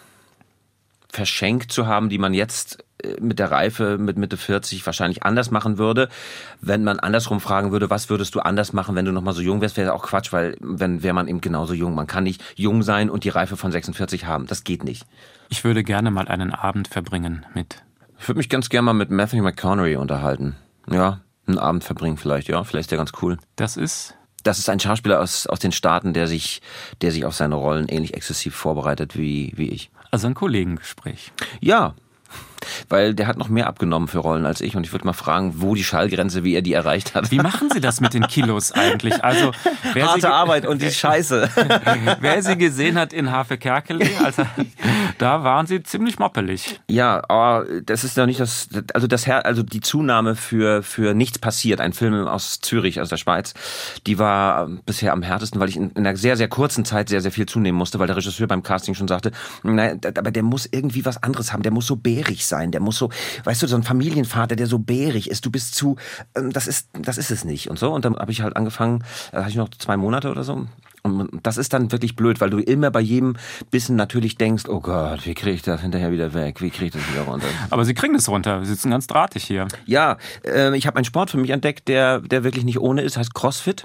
[1.10, 2.84] verschenkt zu haben, die man jetzt
[3.20, 6.08] mit der Reife mit Mitte 40 wahrscheinlich anders machen würde.
[6.60, 9.42] Wenn man andersrum fragen würde, was würdest du anders machen, wenn du noch mal so
[9.42, 11.94] jung wärst, wäre auch Quatsch, weil wenn wäre man eben genauso jung.
[11.94, 14.46] Man kann nicht jung sein und die Reife von 46 haben.
[14.46, 15.04] Das geht nicht.
[15.48, 17.82] Ich würde gerne mal einen Abend verbringen mit.
[18.18, 20.56] Ich würde mich ganz gerne mal mit Matthew McConaughey unterhalten.
[20.90, 22.62] Ja, einen Abend verbringen vielleicht, ja.
[22.64, 23.36] Vielleicht ist der ganz cool.
[23.56, 26.62] Das ist Das ist ein Schauspieler aus, aus den Staaten, der sich,
[27.00, 29.90] der sich auf seine Rollen ähnlich exzessiv vorbereitet wie, wie ich.
[30.10, 31.32] also ein Kollegengespräch.
[31.60, 31.94] Ja,
[32.88, 35.54] weil der hat noch mehr abgenommen für Rollen als ich und ich würde mal fragen,
[35.56, 37.30] wo die Schallgrenze, wie er die erreicht hat.
[37.30, 39.22] Wie machen Sie das mit den Kilos eigentlich?
[39.24, 39.52] Also,
[39.94, 41.48] Harte Arbeit und die Scheiße.
[42.20, 44.44] wer Sie gesehen hat in Hafe Kerkele, also,
[45.18, 46.80] da waren Sie ziemlich moppelig.
[46.88, 51.38] Ja, aber das ist ja nicht das, also das also die Zunahme für für nichts
[51.38, 53.54] passiert, ein Film aus Zürich, aus der Schweiz,
[54.06, 57.20] die war bisher am härtesten, weil ich in, in einer sehr sehr kurzen Zeit sehr
[57.20, 60.68] sehr viel zunehmen musste, weil der Regisseur beim Casting schon sagte, nein, aber der muss
[60.70, 63.10] irgendwie was anderes haben, der muss so bärig sein, der muss so,
[63.44, 65.96] weißt du, so ein Familienvater, der so bärig ist, du bist zu,
[66.36, 69.04] ähm, das ist das ist es nicht und so und dann habe ich halt angefangen,
[69.32, 70.66] da hatte ich noch zwei Monate oder so
[71.02, 73.34] und das ist dann wirklich blöd, weil du immer bei jedem
[73.70, 76.60] Bissen natürlich denkst, oh Gott, wie kriege ich das hinterher wieder weg?
[76.60, 77.48] Wie kriege ich das wieder runter?
[77.70, 78.60] Aber Sie kriegen es runter.
[78.64, 79.66] Sie sitzen ganz drahtig hier.
[79.84, 83.16] Ja, äh, ich habe einen Sport für mich entdeckt, der, der wirklich nicht ohne ist,
[83.16, 83.84] heißt CrossFit.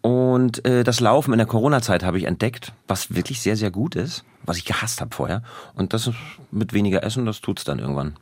[0.00, 3.96] Und äh, das Laufen in der Corona-Zeit habe ich entdeckt, was wirklich sehr, sehr gut
[3.96, 5.42] ist, was ich gehasst habe vorher.
[5.74, 6.16] Und das ist
[6.50, 8.16] mit weniger Essen, das tut's dann irgendwann.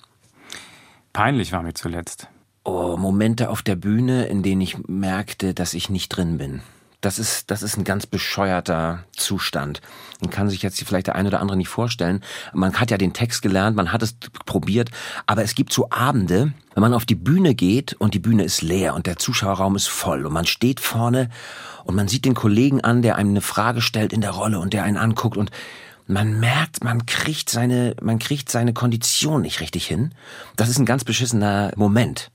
[1.13, 2.29] Peinlich war mir zuletzt.
[2.65, 6.63] Oh, Momente auf der Bühne, in denen ich merkte, dass ich nicht drin bin.
[7.07, 9.81] Das ist, das ist ein ganz bescheuerter Zustand.
[10.21, 12.21] Den kann sich jetzt vielleicht der eine oder andere nicht vorstellen.
[12.53, 14.91] Man hat ja den Text gelernt, man hat es probiert,
[15.25, 18.61] aber es gibt so Abende, wenn man auf die Bühne geht und die Bühne ist
[18.61, 21.31] leer und der Zuschauerraum ist voll und man steht vorne
[21.85, 24.73] und man sieht den Kollegen an, der einem eine Frage stellt in der Rolle und
[24.73, 25.53] der einen anguckt und
[26.09, 30.13] man merkt, man kriegt seine, man kriegt seine Kondition nicht richtig hin.
[30.57, 32.33] Das ist ein ganz beschissener Moment.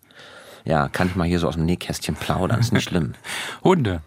[0.63, 3.15] Ja, kann ich mal hier so aus dem Nähkästchen plaudern, ist nicht schlimm.
[3.65, 4.01] Hunde.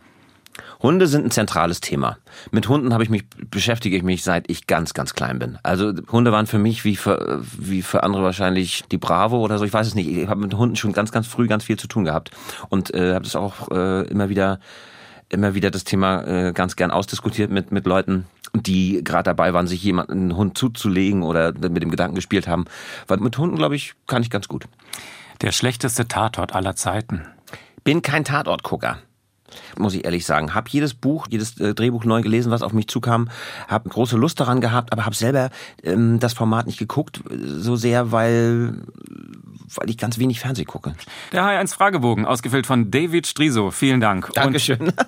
[0.84, 2.18] Hunde sind ein zentrales Thema.
[2.50, 5.58] Mit Hunden habe ich mich beschäftige ich mich seit ich ganz ganz klein bin.
[5.62, 9.64] Also Hunde waren für mich wie für wie für andere wahrscheinlich die Bravo oder so.
[9.64, 10.08] Ich weiß es nicht.
[10.08, 12.32] Ich habe mit Hunden schon ganz ganz früh ganz viel zu tun gehabt
[12.68, 14.60] und äh, habe das auch äh, immer wieder
[15.30, 19.66] immer wieder das Thema äh, ganz gern ausdiskutiert mit, mit Leuten, die gerade dabei waren,
[19.66, 22.66] sich jemanden einen Hund zuzulegen oder mit dem Gedanken gespielt haben.
[23.08, 24.66] Weil mit Hunden, glaube ich, kann ich ganz gut.
[25.40, 27.22] Der schlechteste Tatort aller Zeiten.
[27.84, 28.98] Bin kein Tatortgucker
[29.78, 30.54] muss ich ehrlich sagen.
[30.54, 33.28] Hab jedes Buch, jedes äh, Drehbuch neu gelesen, was auf mich zukam,
[33.68, 35.50] Hab große Lust daran gehabt, aber habe selber
[35.82, 38.82] ähm, das Format nicht geguckt, so sehr, weil
[39.76, 40.94] weil ich ganz wenig Fernseh gucke.
[41.32, 43.70] Der H1 Fragebogen, ausgefüllt von David Striso.
[43.70, 44.30] Vielen Dank.
[44.34, 44.92] Dankeschön.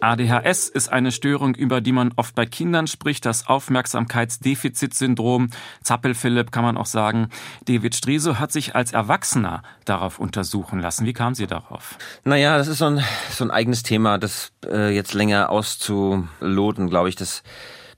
[0.00, 5.50] ADHS ist eine Störung, über die man oft bei Kindern spricht, das Aufmerksamkeitsdefizitsyndrom.
[5.82, 7.28] Zappel-Philipp kann man auch sagen.
[7.66, 11.06] David Striso hat sich als Erwachsener darauf untersuchen lassen.
[11.06, 11.98] Wie kam Sie darauf?
[12.24, 17.08] Naja, das ist so ein, so ein eigenes Thema, das äh, jetzt länger auszuloten, glaube
[17.08, 17.42] ich, das,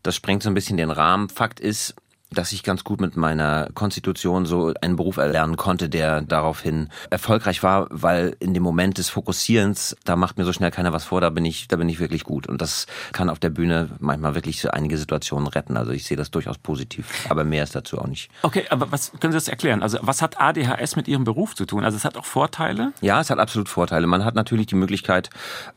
[0.02, 1.28] das sprengt so ein bisschen den Rahmen.
[1.28, 1.94] Fakt ist,
[2.32, 7.62] dass ich ganz gut mit meiner Konstitution so einen Beruf erlernen konnte, der daraufhin erfolgreich
[7.62, 11.20] war, weil in dem Moment des Fokussierens, da macht mir so schnell keiner was vor,
[11.20, 12.46] da bin ich, da bin ich wirklich gut.
[12.46, 15.76] Und das kann auf der Bühne manchmal wirklich so einige Situationen retten.
[15.76, 17.26] Also ich sehe das durchaus positiv.
[17.28, 18.30] Aber mehr ist dazu auch nicht.
[18.42, 19.82] Okay, aber was können Sie das erklären?
[19.82, 21.84] Also was hat ADHS mit Ihrem Beruf zu tun?
[21.84, 22.92] Also es hat auch Vorteile?
[23.00, 24.06] Ja, es hat absolut Vorteile.
[24.06, 25.30] Man hat natürlich die Möglichkeit,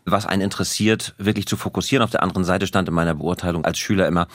[0.05, 2.03] was einen interessiert, wirklich zu fokussieren.
[2.03, 4.27] Auf der anderen Seite stand in meiner Beurteilung als Schüler immer,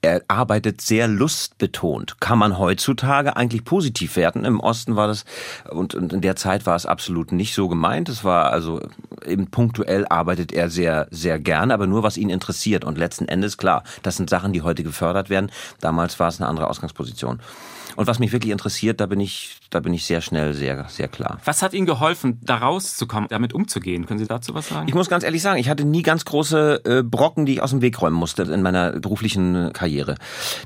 [0.00, 2.20] er arbeitet sehr lust betont.
[2.20, 4.44] Kann man heutzutage eigentlich positiv werten.
[4.44, 5.24] Im Osten war das,
[5.70, 8.08] und, und in der Zeit war es absolut nicht so gemeint.
[8.08, 8.80] Es war also
[9.24, 12.84] eben punktuell arbeitet er sehr, sehr gerne, aber nur was ihn interessiert.
[12.84, 15.50] Und letzten Endes, klar, das sind Sachen, die heute gefördert werden.
[15.80, 17.40] Damals war es eine andere Ausgangsposition.
[17.98, 21.08] Und was mich wirklich interessiert, da bin ich, da bin ich sehr schnell sehr, sehr
[21.08, 21.40] klar.
[21.44, 24.06] Was hat Ihnen geholfen, da rauszukommen, damit umzugehen?
[24.06, 24.86] Können Sie dazu was sagen?
[24.86, 27.70] Ich muss ganz ehrlich sagen, ich hatte nie ganz große äh, Brocken, die ich aus
[27.70, 30.14] dem Weg räumen musste in meiner beruflichen Karriere.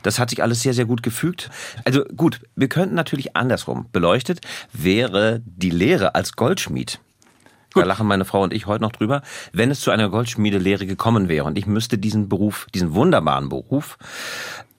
[0.03, 1.49] Das hat sich alles sehr, sehr gut gefügt.
[1.87, 4.43] Also gut, wir könnten natürlich andersrum beleuchtet,
[4.75, 7.01] wäre die Lehre als Goldschmied
[7.73, 7.83] Gut.
[7.83, 9.23] Da lachen meine Frau und ich heute noch drüber.
[9.53, 13.97] Wenn es zu einer Goldschmiedelehre gekommen wäre und ich müsste diesen Beruf, diesen wunderbaren Beruf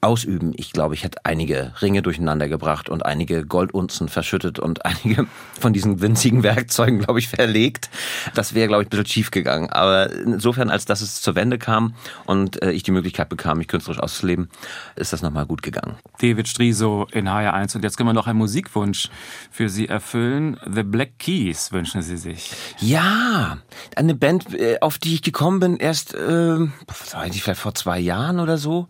[0.04, 0.52] ausüben.
[0.56, 5.26] Ich glaube, ich hätte einige Ringe durcheinander gebracht und einige Goldunzen verschüttet und einige
[5.58, 7.90] von diesen winzigen Werkzeugen, glaube ich, verlegt.
[8.34, 9.70] Das wäre, glaube ich, ein bisschen schief gegangen.
[9.70, 11.94] Aber insofern, als dass es zur Wende kam
[12.26, 14.48] und äh, ich die Möglichkeit bekam, mich künstlerisch auszuleben,
[14.96, 15.96] ist das nochmal gut gegangen.
[16.20, 17.76] David Striso in HR1.
[17.76, 19.08] Und jetzt können wir noch einen Musikwunsch
[19.50, 20.58] für Sie erfüllen.
[20.70, 22.52] The Black Keys wünschen Sie sich.
[22.78, 23.58] Ja,
[23.96, 26.58] eine Band, äh, auf die ich gekommen bin, erst, äh,
[26.92, 28.88] vielleicht vor zwei Jahren oder so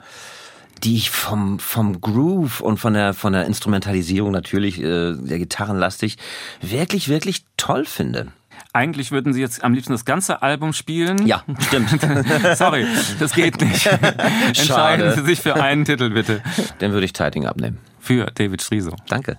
[0.82, 6.18] die ich vom, vom Groove und von der, von der Instrumentalisierung natürlich, äh, der Gitarrenlastig,
[6.60, 8.28] wirklich, wirklich toll finde.
[8.72, 11.26] Eigentlich würden Sie jetzt am liebsten das ganze Album spielen.
[11.26, 11.90] Ja, stimmt.
[12.56, 12.86] Sorry,
[13.20, 13.86] das geht nicht.
[14.46, 16.42] Entscheiden Sie sich für einen Titel, bitte.
[16.80, 17.78] Dann würde ich Titing abnehmen.
[18.00, 18.96] Für David Striso.
[19.08, 19.36] Danke.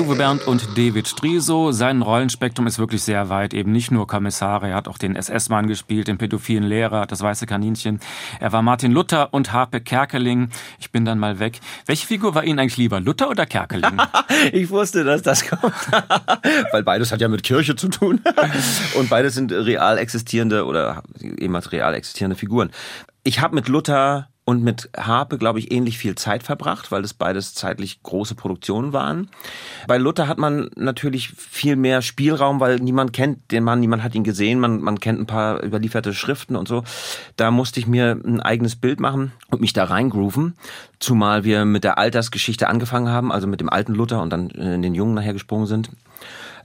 [0.00, 1.70] Uwe Bernd und David Striso.
[1.70, 3.52] Sein Rollenspektrum ist wirklich sehr weit.
[3.52, 7.46] Eben nicht nur Kommissare, er hat auch den SS-Mann gespielt, den pädophilen Lehrer, das weiße
[7.46, 8.00] Kaninchen.
[8.40, 10.48] Er war Martin Luther und Harpe Kerkeling.
[10.80, 11.60] Ich bin dann mal weg.
[11.86, 14.00] Welche Figur war Ihnen eigentlich lieber, Luther oder Kerkeling?
[14.52, 15.62] ich wusste, dass das kommt.
[16.72, 18.20] Weil beides hat ja mit Kirche zu tun.
[18.94, 22.70] und beides sind real existierende oder ehemals real existierende Figuren.
[23.22, 27.14] Ich habe mit Luther und mit Harpe, glaube ich, ähnlich viel Zeit verbracht, weil das
[27.14, 29.30] beides zeitlich große Produktionen waren.
[29.86, 34.14] Bei Luther hat man natürlich viel mehr Spielraum, weil niemand kennt den Mann, niemand hat
[34.14, 36.84] ihn gesehen, man, man kennt ein paar überlieferte Schriften und so.
[37.36, 40.56] Da musste ich mir ein eigenes Bild machen und mich da reingrooven,
[40.98, 44.82] zumal wir mit der Altersgeschichte angefangen haben, also mit dem alten Luther und dann in
[44.82, 45.90] den Jungen nachher gesprungen sind.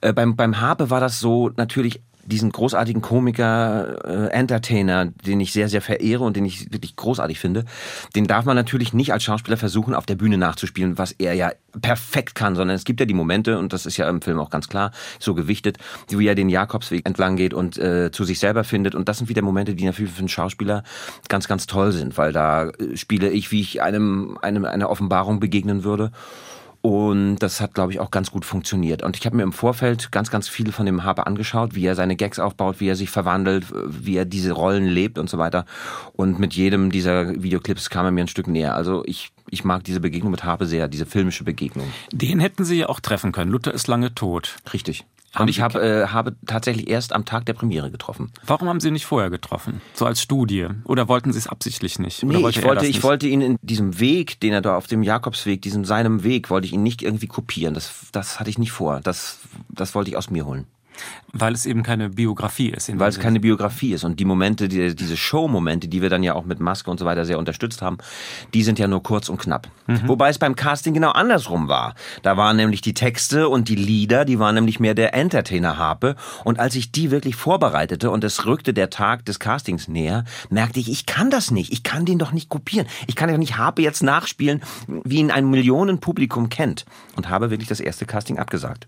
[0.02, 5.54] Äh, beim, beim Harpe war das so natürlich diesen großartigen Komiker, äh, Entertainer, den ich
[5.54, 7.66] sehr, sehr verehre und den ich wirklich großartig finde,
[8.16, 11.52] den darf man natürlich nicht als Schauspieler versuchen, auf der Bühne nachzuspielen, was er ja
[11.82, 14.50] perfekt kann, sondern es gibt ja die Momente, und das ist ja im Film auch
[14.50, 15.78] ganz klar, so gewichtet,
[16.10, 18.96] wie er den Jakobsweg entlang geht und äh, zu sich selber findet.
[18.96, 20.84] Und das sind wieder Momente, die natürlich für einen Schauspieler
[21.28, 25.40] ganz, ganz toll sind, weil da äh, spiele ich, wie ich einem, einem einer Offenbarung
[25.40, 26.12] begegnen würde.
[26.82, 29.04] Und das hat, glaube ich, auch ganz gut funktioniert.
[29.04, 31.96] Und ich habe mir im Vorfeld ganz, ganz viel von dem Harper angeschaut, wie er
[31.96, 35.66] seine Gags aufbaut, wie er sich verwandelt, wie er diese Rollen lebt und so weiter.
[36.14, 38.76] Und mit jedem dieser Videoclips kam er mir ein Stück näher.
[38.76, 41.88] Also ich, ich mag diese Begegnung mit Harpe sehr, diese filmische Begegnung.
[42.14, 43.52] Den hätten Sie ja auch treffen können.
[43.52, 44.56] Luther ist lange tot.
[44.72, 45.06] Richtig.
[45.38, 48.32] Und ich habe, äh, habe tatsächlich erst am Tag der Premiere getroffen.
[48.46, 49.82] Warum haben Sie nicht vorher getroffen?
[49.94, 50.68] So als Studie?
[50.86, 52.24] Oder wollten Sie es absichtlich nicht?
[52.24, 55.04] Nee, wollte ich wollte, ich wollte ihn in diesem Weg, den er da auf dem
[55.04, 57.74] Jakobsweg, diesem seinem Weg, wollte ich ihn nicht irgendwie kopieren.
[57.74, 59.02] Das, das hatte ich nicht vor.
[59.02, 59.40] Das,
[59.70, 60.66] das wollte ich aus mir holen.
[61.32, 62.92] Weil es eben keine Biografie ist.
[62.98, 64.04] Weil es keine Biografie ist.
[64.04, 67.06] Und die Momente, die, diese Show-Momente, die wir dann ja auch mit Maske und so
[67.06, 68.00] weiter sehr unterstützt haben,
[68.54, 69.68] die sind ja nur kurz und knapp.
[69.86, 70.08] Mhm.
[70.08, 71.94] Wobei es beim Casting genau andersrum war.
[72.24, 76.16] Da waren nämlich die Texte und die Lieder, die waren nämlich mehr der Entertainer-Harpe.
[76.44, 80.80] Und als ich die wirklich vorbereitete und es rückte der Tag des Castings näher, merkte
[80.80, 81.72] ich, ich kann das nicht.
[81.72, 82.88] Ich kann den doch nicht kopieren.
[83.06, 86.86] Ich kann ja nicht Harpe jetzt nachspielen, wie ihn ein Millionenpublikum kennt.
[87.16, 88.88] Und habe wirklich das erste Casting abgesagt.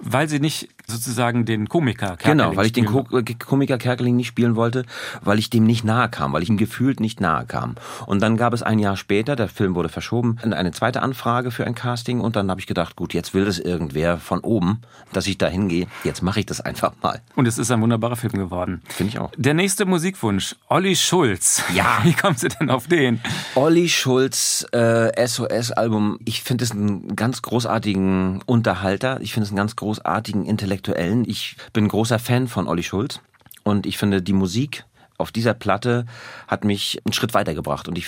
[0.00, 3.06] Weil sie nicht sozusagen den Komiker Kerkeling Genau, weil ich den Ko
[3.38, 4.84] Komiker Kerkeling nicht spielen wollte,
[5.20, 7.74] weil ich dem nicht nahe kam, weil ich ihm gefühlt nicht nahe kam.
[8.06, 11.66] Und dann gab es ein Jahr später, der Film wurde verschoben, eine zweite Anfrage für
[11.66, 14.80] ein Casting und dann habe ich gedacht, gut, jetzt will das irgendwer von oben,
[15.12, 15.86] dass ich da hingehe.
[16.04, 17.20] Jetzt mache ich das einfach mal.
[17.36, 18.80] Und es ist ein wunderbarer Film geworden.
[18.88, 19.30] Finde ich auch.
[19.36, 21.62] Der nächste Musikwunsch, Olli Schulz.
[21.74, 21.98] Ja.
[22.02, 23.20] Wie kommen Sie denn auf den?
[23.54, 26.18] Olli Schulz äh, SOS-Album.
[26.24, 29.20] Ich finde es einen ganz großartigen Unterhalter.
[29.20, 31.24] Ich finde es einen ganz großartigen großartigen Intellektuellen.
[31.26, 33.20] Ich bin ein großer Fan von Olli Schulz
[33.64, 34.84] und ich finde, die Musik
[35.16, 36.04] auf dieser Platte
[36.46, 38.06] hat mich einen Schritt weitergebracht und ich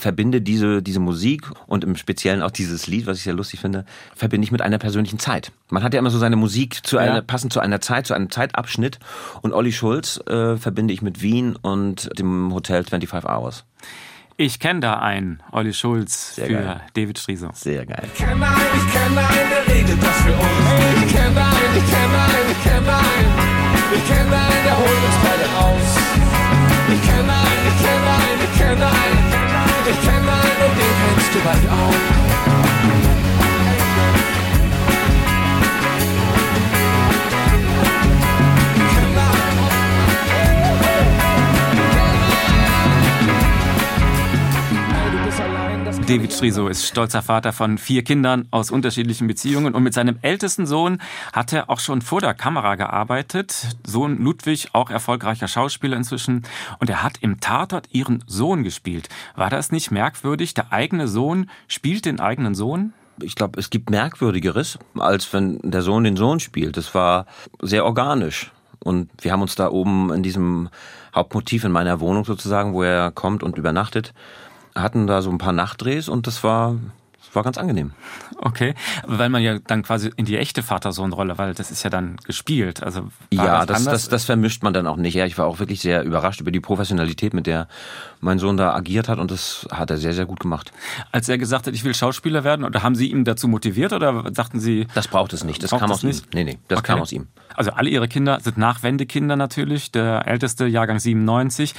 [0.00, 3.84] verbinde diese, diese Musik und im Speziellen auch dieses Lied, was ich sehr lustig finde,
[4.16, 5.52] verbinde ich mit einer persönlichen Zeit.
[5.70, 7.20] Man hat ja immer so seine Musik zu einer, ja.
[7.22, 8.98] passend zu einer Zeit, zu einem Zeitabschnitt
[9.42, 13.64] und Olli Schulz äh, verbinde ich mit Wien und dem Hotel 25 Hours.
[14.38, 16.80] Ich kenne da einen, Olli Schulz, Sehr für geil.
[16.92, 17.48] David Strieso.
[17.54, 18.02] Sehr geil.
[18.04, 21.06] Ich kenne einen, ich kenne einen, der redet das für uns.
[21.06, 23.32] Ich kenne einen, ich kenne einen, ich kenne einen.
[23.96, 25.90] Ich kenne einen, der holt uns beide raus.
[26.92, 29.20] Ich kenne einen, ich kenne einen, ich kenne einen.
[29.88, 33.15] Ich kenne einen und den kennst du bald auch.
[46.06, 50.64] David Striso ist stolzer Vater von vier Kindern aus unterschiedlichen Beziehungen und mit seinem ältesten
[50.64, 53.76] Sohn hat er auch schon vor der Kamera gearbeitet.
[53.84, 56.44] Sohn Ludwig, auch erfolgreicher Schauspieler inzwischen.
[56.78, 59.08] Und er hat im Tatort ihren Sohn gespielt.
[59.34, 60.54] War das nicht merkwürdig?
[60.54, 62.92] Der eigene Sohn spielt den eigenen Sohn?
[63.22, 66.76] ich glaube, es gibt Merkwürdigeres, als wenn der Sohn den Sohn spielt.
[66.76, 67.26] Das war
[67.62, 68.52] sehr organisch.
[68.84, 70.68] Und wir haben uns da oben in diesem
[71.14, 74.12] Hauptmotiv in meiner Wohnung sozusagen, wo er kommt und übernachtet,
[74.76, 76.76] hatten da so ein paar Nachtdrehs und das war
[77.36, 77.92] war ganz angenehm.
[78.38, 78.74] Okay,
[79.06, 82.82] weil man ja dann quasi in die echte Vater-Sohn-Rolle, weil das ist ja dann gespielt.
[82.82, 85.14] Also ja, das, das, das, das, vermischt man dann auch nicht.
[85.14, 87.68] Ja, ich war auch wirklich sehr überrascht über die Professionalität, mit der
[88.20, 90.72] mein Sohn da agiert hat und das hat er sehr, sehr gut gemacht.
[91.12, 94.30] Als er gesagt hat, ich will Schauspieler werden, oder haben Sie ihn dazu motiviert oder
[94.30, 94.86] dachten Sie?
[94.94, 95.62] Das braucht es nicht.
[95.62, 96.24] Das kam aus nicht?
[96.24, 96.30] ihm.
[96.34, 96.92] Nee, nee, das okay.
[96.92, 97.28] kam aus ihm.
[97.54, 99.92] Also alle Ihre Kinder sind Nachwendekinder natürlich.
[99.92, 101.74] Der älteste Jahrgang 97.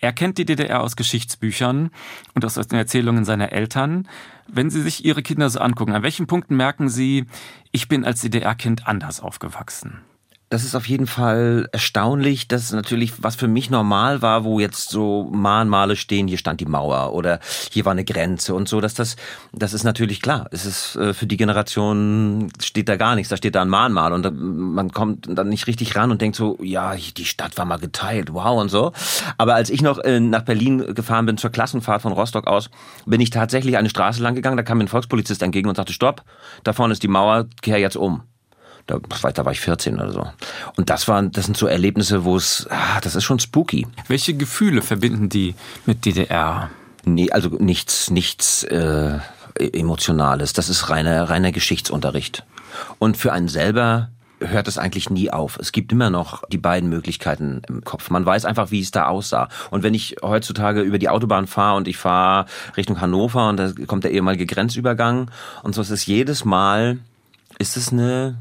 [0.00, 1.90] Er kennt die DDR aus Geschichtsbüchern
[2.34, 4.08] und aus den Erzählungen seiner Eltern.
[4.48, 7.26] Wenn Sie sich Ihre Kinder so angucken, an welchen Punkten merken Sie,
[7.70, 10.00] ich bin als DDR-Kind anders aufgewachsen?
[10.52, 14.90] Das ist auf jeden Fall erstaunlich, dass natürlich, was für mich normal war, wo jetzt
[14.90, 18.92] so Mahnmale stehen, hier stand die Mauer oder hier war eine Grenze und so, dass
[18.92, 19.16] das,
[19.54, 20.48] das ist natürlich klar.
[20.50, 24.12] Es ist äh, für die Generation steht da gar nichts, da steht da ein Mahnmal
[24.12, 27.78] und man kommt dann nicht richtig ran und denkt so, ja, die Stadt war mal
[27.78, 28.92] geteilt, wow und so.
[29.38, 32.68] Aber als ich noch äh, nach Berlin gefahren bin zur Klassenfahrt von Rostock aus,
[33.06, 35.94] bin ich tatsächlich eine Straße lang gegangen, da kam mir ein Volkspolizist entgegen und sagte,
[35.94, 36.24] stopp,
[36.62, 38.22] da vorne ist die Mauer, kehr jetzt um.
[38.86, 40.26] Da, da war ich 14 oder so.
[40.76, 43.86] Und das waren, das sind so Erlebnisse, wo es, ah, das ist schon spooky.
[44.08, 45.54] Welche Gefühle verbinden die
[45.86, 46.70] mit DDR?
[47.04, 49.18] Nee, also nichts, nichts äh,
[49.58, 50.52] Emotionales.
[50.52, 52.44] Das ist reiner, reiner Geschichtsunterricht.
[52.98, 54.08] Und für einen selber
[54.40, 55.58] hört es eigentlich nie auf.
[55.60, 58.10] Es gibt immer noch die beiden Möglichkeiten im Kopf.
[58.10, 59.48] Man weiß einfach, wie es da aussah.
[59.70, 63.72] Und wenn ich heutzutage über die Autobahn fahre und ich fahre Richtung Hannover und da
[63.86, 65.30] kommt der ehemalige Grenzübergang
[65.62, 66.98] und so ist es jedes Mal,
[67.58, 68.36] ist es eine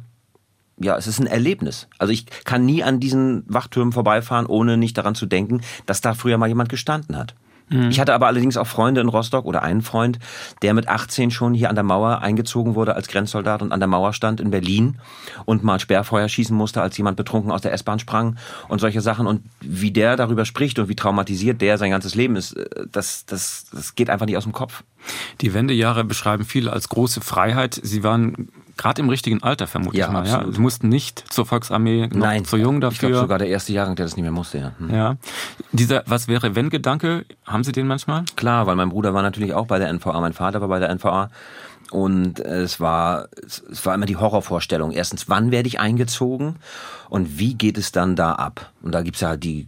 [0.77, 1.87] ja, es ist ein Erlebnis.
[1.97, 6.13] Also ich kann nie an diesen Wachtürmen vorbeifahren, ohne nicht daran zu denken, dass da
[6.13, 7.35] früher mal jemand gestanden hat.
[7.71, 7.89] Mhm.
[7.89, 10.19] Ich hatte aber allerdings auch Freunde in Rostock oder einen Freund,
[10.61, 13.87] der mit 18 schon hier an der Mauer eingezogen wurde als Grenzsoldat und an der
[13.87, 14.97] Mauer stand in Berlin
[15.45, 18.35] und mal Sperrfeuer schießen musste, als jemand betrunken aus der S-Bahn sprang
[18.67, 19.25] und solche Sachen.
[19.25, 23.25] Und wie der darüber spricht und wie traumatisiert der sein ganzes Leben ist, äh, das,
[23.25, 24.83] das, das geht einfach nicht aus dem Kopf.
[25.39, 27.79] Die Wendejahre beschreiben viele als große Freiheit.
[27.81, 30.27] Sie waren gerade im richtigen Alter vermute Ja, ich mal.
[30.27, 30.45] Ja?
[30.49, 33.09] Sie mussten nicht zur Volksarmee, noch Nein, zu jung Ich dafür.
[33.09, 34.71] glaube sogar der erste Jahrgang, der das nicht mehr musste, ja.
[34.77, 34.93] Hm.
[34.93, 35.15] ja.
[35.71, 38.23] Dieser Was wäre wenn Gedanke, haben Sie den manchmal?
[38.35, 40.89] Klar, weil mein Bruder war natürlich auch bei der NVA, mein Vater war bei der
[40.93, 41.29] NVA.
[41.91, 44.91] Und es war, es es war immer die Horrorvorstellung.
[44.91, 46.55] Erstens, wann werde ich eingezogen
[47.09, 48.71] und wie geht es dann da ab?
[48.81, 49.67] Und da gibt's ja die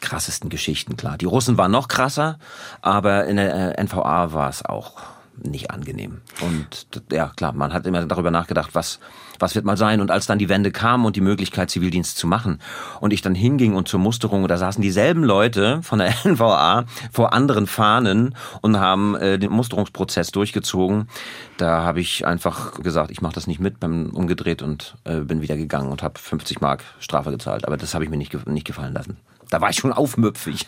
[0.00, 1.16] krassesten Geschichten, klar.
[1.16, 2.38] Die Russen waren noch krasser,
[2.82, 4.94] aber in der äh, NVA war es auch
[5.42, 6.20] nicht angenehm.
[6.40, 9.00] Und ja, klar, man hat immer darüber nachgedacht, was,
[9.38, 10.00] was wird mal sein.
[10.00, 12.60] Und als dann die Wende kam und die Möglichkeit, Zivildienst zu machen
[13.00, 17.32] und ich dann hinging und zur Musterung, da saßen dieselben Leute von der NVA vor
[17.32, 21.08] anderen Fahnen und haben äh, den Musterungsprozess durchgezogen.
[21.56, 25.42] Da habe ich einfach gesagt, ich mache das nicht mit, bin umgedreht und äh, bin
[25.42, 27.66] wieder gegangen und habe 50 Mark Strafe gezahlt.
[27.66, 29.16] Aber das habe ich mir nicht, nicht gefallen lassen.
[29.50, 30.66] Da war ich schon aufmüpfig.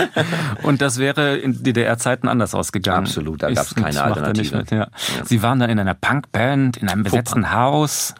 [0.62, 3.06] Und das wäre in DDR-Zeiten anders ausgegangen.
[3.06, 4.56] Absolut, da Ich- gab's keine Alternative.
[4.58, 4.88] mit, ja.
[5.24, 8.14] Sie waren dann in einer Punkband, in einem besetzten Haus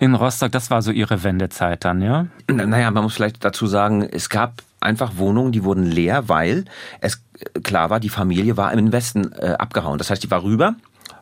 [0.00, 0.52] in Rostock.
[0.52, 2.26] Das war so Ihre Wendezeit dann, ja?
[2.50, 6.64] Naja, man muss vielleicht dazu sagen, es gab einfach Wohnungen, die wurden leer, weil
[7.00, 7.22] es
[7.54, 9.98] äh, klar war, die Familie war im Westen äh, abgehauen.
[9.98, 10.74] Das heißt, die war rüber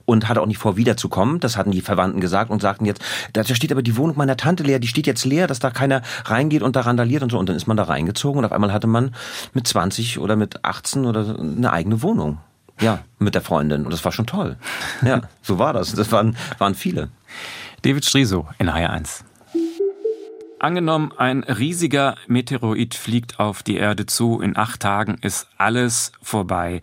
[0.05, 1.41] und hatte auch nicht vor, wiederzukommen.
[1.41, 4.63] Das hatten die Verwandten gesagt und sagten jetzt, da steht aber die Wohnung meiner Tante
[4.63, 7.39] leer, die steht jetzt leer, dass da keiner reingeht und da randaliert und so.
[7.39, 9.15] Und dann ist man da reingezogen und auf einmal hatte man
[9.53, 12.39] mit 20 oder mit 18 oder eine eigene Wohnung.
[12.81, 13.85] Ja, mit der Freundin.
[13.85, 14.57] Und das war schon toll.
[15.03, 15.93] Ja, so war das.
[15.95, 17.09] Das waren, waren viele.
[17.83, 19.23] David Striso in HR1.
[20.59, 26.81] Angenommen, ein riesiger Meteoroid fliegt auf die Erde zu, in acht Tagen ist alles vorbei.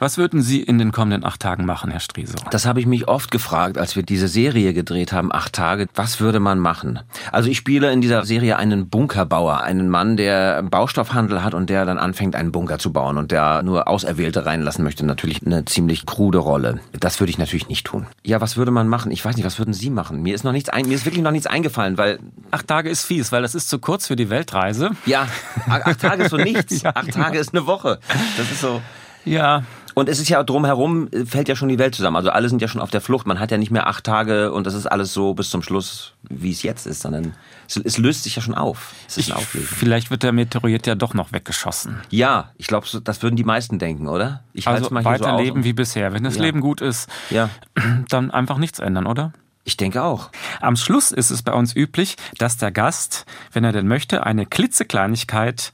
[0.00, 2.36] Was würden Sie in den kommenden acht Tagen machen, Herr Striso?
[2.50, 5.88] Das habe ich mich oft gefragt, als wir diese Serie gedreht haben, acht Tage.
[5.94, 7.00] Was würde man machen?
[7.32, 11.84] Also ich spiele in dieser Serie einen Bunkerbauer, einen Mann, der Baustoffhandel hat und der
[11.84, 15.04] dann anfängt, einen Bunker zu bauen und der nur Auserwählte reinlassen möchte.
[15.04, 16.80] Natürlich eine ziemlich krude Rolle.
[16.98, 18.06] Das würde ich natürlich nicht tun.
[18.24, 19.12] Ja, was würde man machen?
[19.12, 20.22] Ich weiß nicht, was würden Sie machen?
[20.22, 22.20] Mir ist noch nichts ein, mir ist wirklich noch nichts eingefallen, weil
[22.50, 24.92] Acht Tage ist fies, weil das ist zu kurz für die Weltreise.
[25.04, 25.28] ja,
[25.68, 26.80] acht Tage ist so nichts.
[26.82, 27.24] Ja, acht genau.
[27.26, 28.00] Tage ist eine Woche.
[28.38, 28.80] Das ist so.
[29.26, 29.64] Ja,
[30.00, 32.16] Und es ist ja drumherum, äh, fällt ja schon die Welt zusammen.
[32.16, 33.26] Also alle sind ja schon auf der Flucht.
[33.26, 36.14] Man hat ja nicht mehr acht Tage und das ist alles so bis zum Schluss,
[36.28, 37.34] wie es jetzt ist, sondern
[37.68, 38.94] es, es löst sich ja schon auf.
[39.06, 39.68] Es ist ich, ein Auflösen.
[39.68, 42.00] vielleicht wird der Meteoroid ja doch noch weggeschossen.
[42.10, 44.42] Ja, ich glaube, das würden die meisten denken, oder?
[44.52, 45.64] Ich Also mal hier so weiterleben aus.
[45.64, 46.12] wie bisher.
[46.12, 46.42] Wenn das Ja.
[46.42, 47.50] Leben gut ist, Ja,
[48.08, 49.32] dann einfach nichts ändern, oder?
[49.64, 50.30] ich denke auch.
[50.60, 54.44] Am Schluss ist es bei uns üblich, dass der Gast, wenn er denn möchte, eine
[54.46, 55.70] klitzekleinigkeit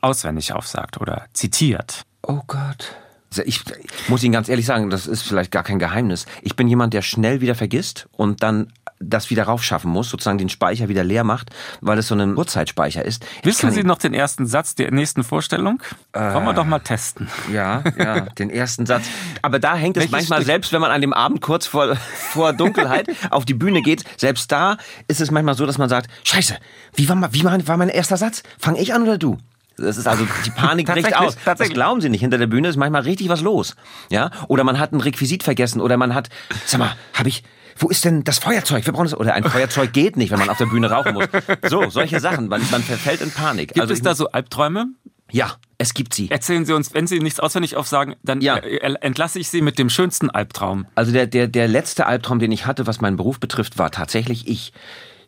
[0.00, 2.02] auswendig aufsagt oder zitiert.
[2.22, 2.96] Oh Gott.
[3.30, 3.62] Also Ich
[4.08, 6.26] muss Ihnen ganz ehrlich sagen, das ist vielleicht gar kein Geheimnis.
[6.42, 10.48] Ich bin jemand, der schnell wieder vergisst und dann das wieder raufschaffen muss, sozusagen den
[10.48, 11.50] Speicher wieder leer macht,
[11.80, 13.24] weil es so ein Kurzzeitspeicher ist.
[13.42, 15.80] Wissen Sie noch den ersten Satz der nächsten Vorstellung?
[16.12, 17.28] Wollen wir doch mal testen.
[17.52, 19.04] Ja, ja, den ersten Satz.
[19.42, 20.46] Aber da hängt es Welches manchmal, Stück?
[20.46, 24.50] selbst wenn man an dem Abend kurz vor, vor Dunkelheit auf die Bühne geht, selbst
[24.50, 26.56] da ist es manchmal so, dass man sagt, scheiße,
[26.94, 28.42] wie war, wie war, war mein erster Satz?
[28.58, 29.38] Fang ich an oder du?
[29.78, 31.36] Das ist also, die Panik bricht aus.
[31.44, 32.20] Das glauben Sie nicht.
[32.20, 33.76] Hinter der Bühne ist manchmal richtig was los.
[34.10, 34.30] Ja?
[34.48, 36.28] Oder man hat ein Requisit vergessen oder man hat,
[36.66, 37.44] sag mal, habe ich,
[37.76, 38.84] wo ist denn das Feuerzeug?
[38.86, 39.16] Wir brauchen das.
[39.16, 41.26] Oder ein Feuerzeug geht nicht, wenn man auf der Bühne rauchen muss.
[41.68, 42.48] So, solche Sachen.
[42.48, 43.68] Man, man verfällt in Panik.
[43.74, 44.86] Gibt also es da so Albträume?
[45.30, 46.30] Ja, es gibt sie.
[46.30, 48.56] Erzählen Sie uns, wenn Sie nichts auswendig aufsagen, dann Ja.
[48.56, 50.86] äh, entlasse ich Sie mit dem schönsten Albtraum.
[50.94, 54.48] Also der, der, der letzte Albtraum, den ich hatte, was meinen Beruf betrifft, war tatsächlich
[54.48, 54.72] ich.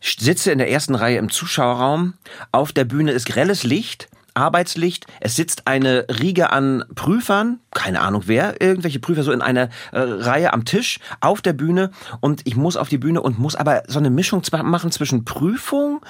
[0.01, 2.15] Sitze in der ersten Reihe im Zuschauerraum,
[2.53, 8.25] auf der Bühne ist grelles Licht, Arbeitslicht, es sitzt eine Riege an Prüfern, keine Ahnung
[8.27, 12.57] wer, irgendwelche Prüfer so in einer äh, Reihe am Tisch auf der Bühne und ich
[12.57, 16.01] muss auf die Bühne und muss aber so eine Mischung machen zwischen Prüfung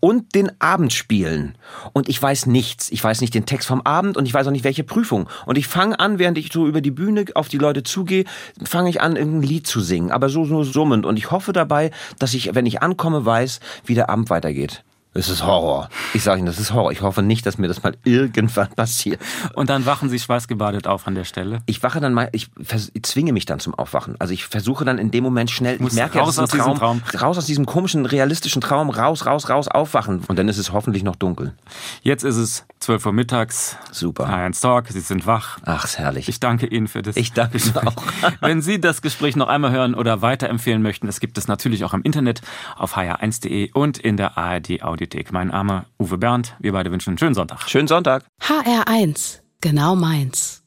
[0.00, 1.56] und den Abendspielen.
[1.92, 2.90] Und ich weiß nichts.
[2.90, 5.28] Ich weiß nicht den Text vom Abend und ich weiß auch nicht welche Prüfung.
[5.46, 8.24] Und ich fange an, während ich so über die Bühne auf die Leute zugehe,
[8.64, 11.06] fange ich an, irgendein Lied zu singen, aber so, so summend.
[11.06, 14.84] Und ich hoffe dabei, dass ich, wenn ich ankomme, weiß, wie der Abend weitergeht.
[15.14, 15.90] Es ist Horror.
[16.14, 16.90] Ich sage Ihnen, das ist Horror.
[16.90, 19.20] Ich hoffe nicht, dass mir das mal irgendwann passiert.
[19.54, 21.58] Und dann wachen Sie schweißgebadet auf an der Stelle.
[21.66, 22.48] Ich wache dann mal, ich,
[22.94, 24.16] ich zwinge mich dann zum Aufwachen.
[24.18, 26.74] Also ich versuche dann in dem Moment schnell, Muss ich merke raus ein aus diesem
[26.76, 27.02] Traum.
[27.20, 30.22] raus aus diesem komischen, realistischen Traum, raus, raus, raus, aufwachen.
[30.28, 31.52] Und dann ist es hoffentlich noch dunkel.
[32.00, 33.76] Jetzt ist es 12 Uhr mittags.
[33.90, 34.26] Super.
[34.28, 35.58] H1 Talk, Sie sind wach.
[35.66, 36.30] Ach, ist herrlich.
[36.30, 37.16] Ich danke Ihnen für das.
[37.16, 37.96] Ich danke Ihnen auch.
[38.40, 41.92] Wenn Sie das Gespräch noch einmal hören oder weiterempfehlen möchten, es gibt es natürlich auch
[41.92, 42.40] im Internet
[42.76, 45.32] auf hr1.de und in der ARD Audiothek.
[45.32, 46.56] Mein Name Uwe Bernd.
[46.60, 47.68] Wir beide wünschen einen schönen Sonntag.
[47.68, 48.24] Schönen Sonntag.
[48.40, 50.61] HR1, genau meins.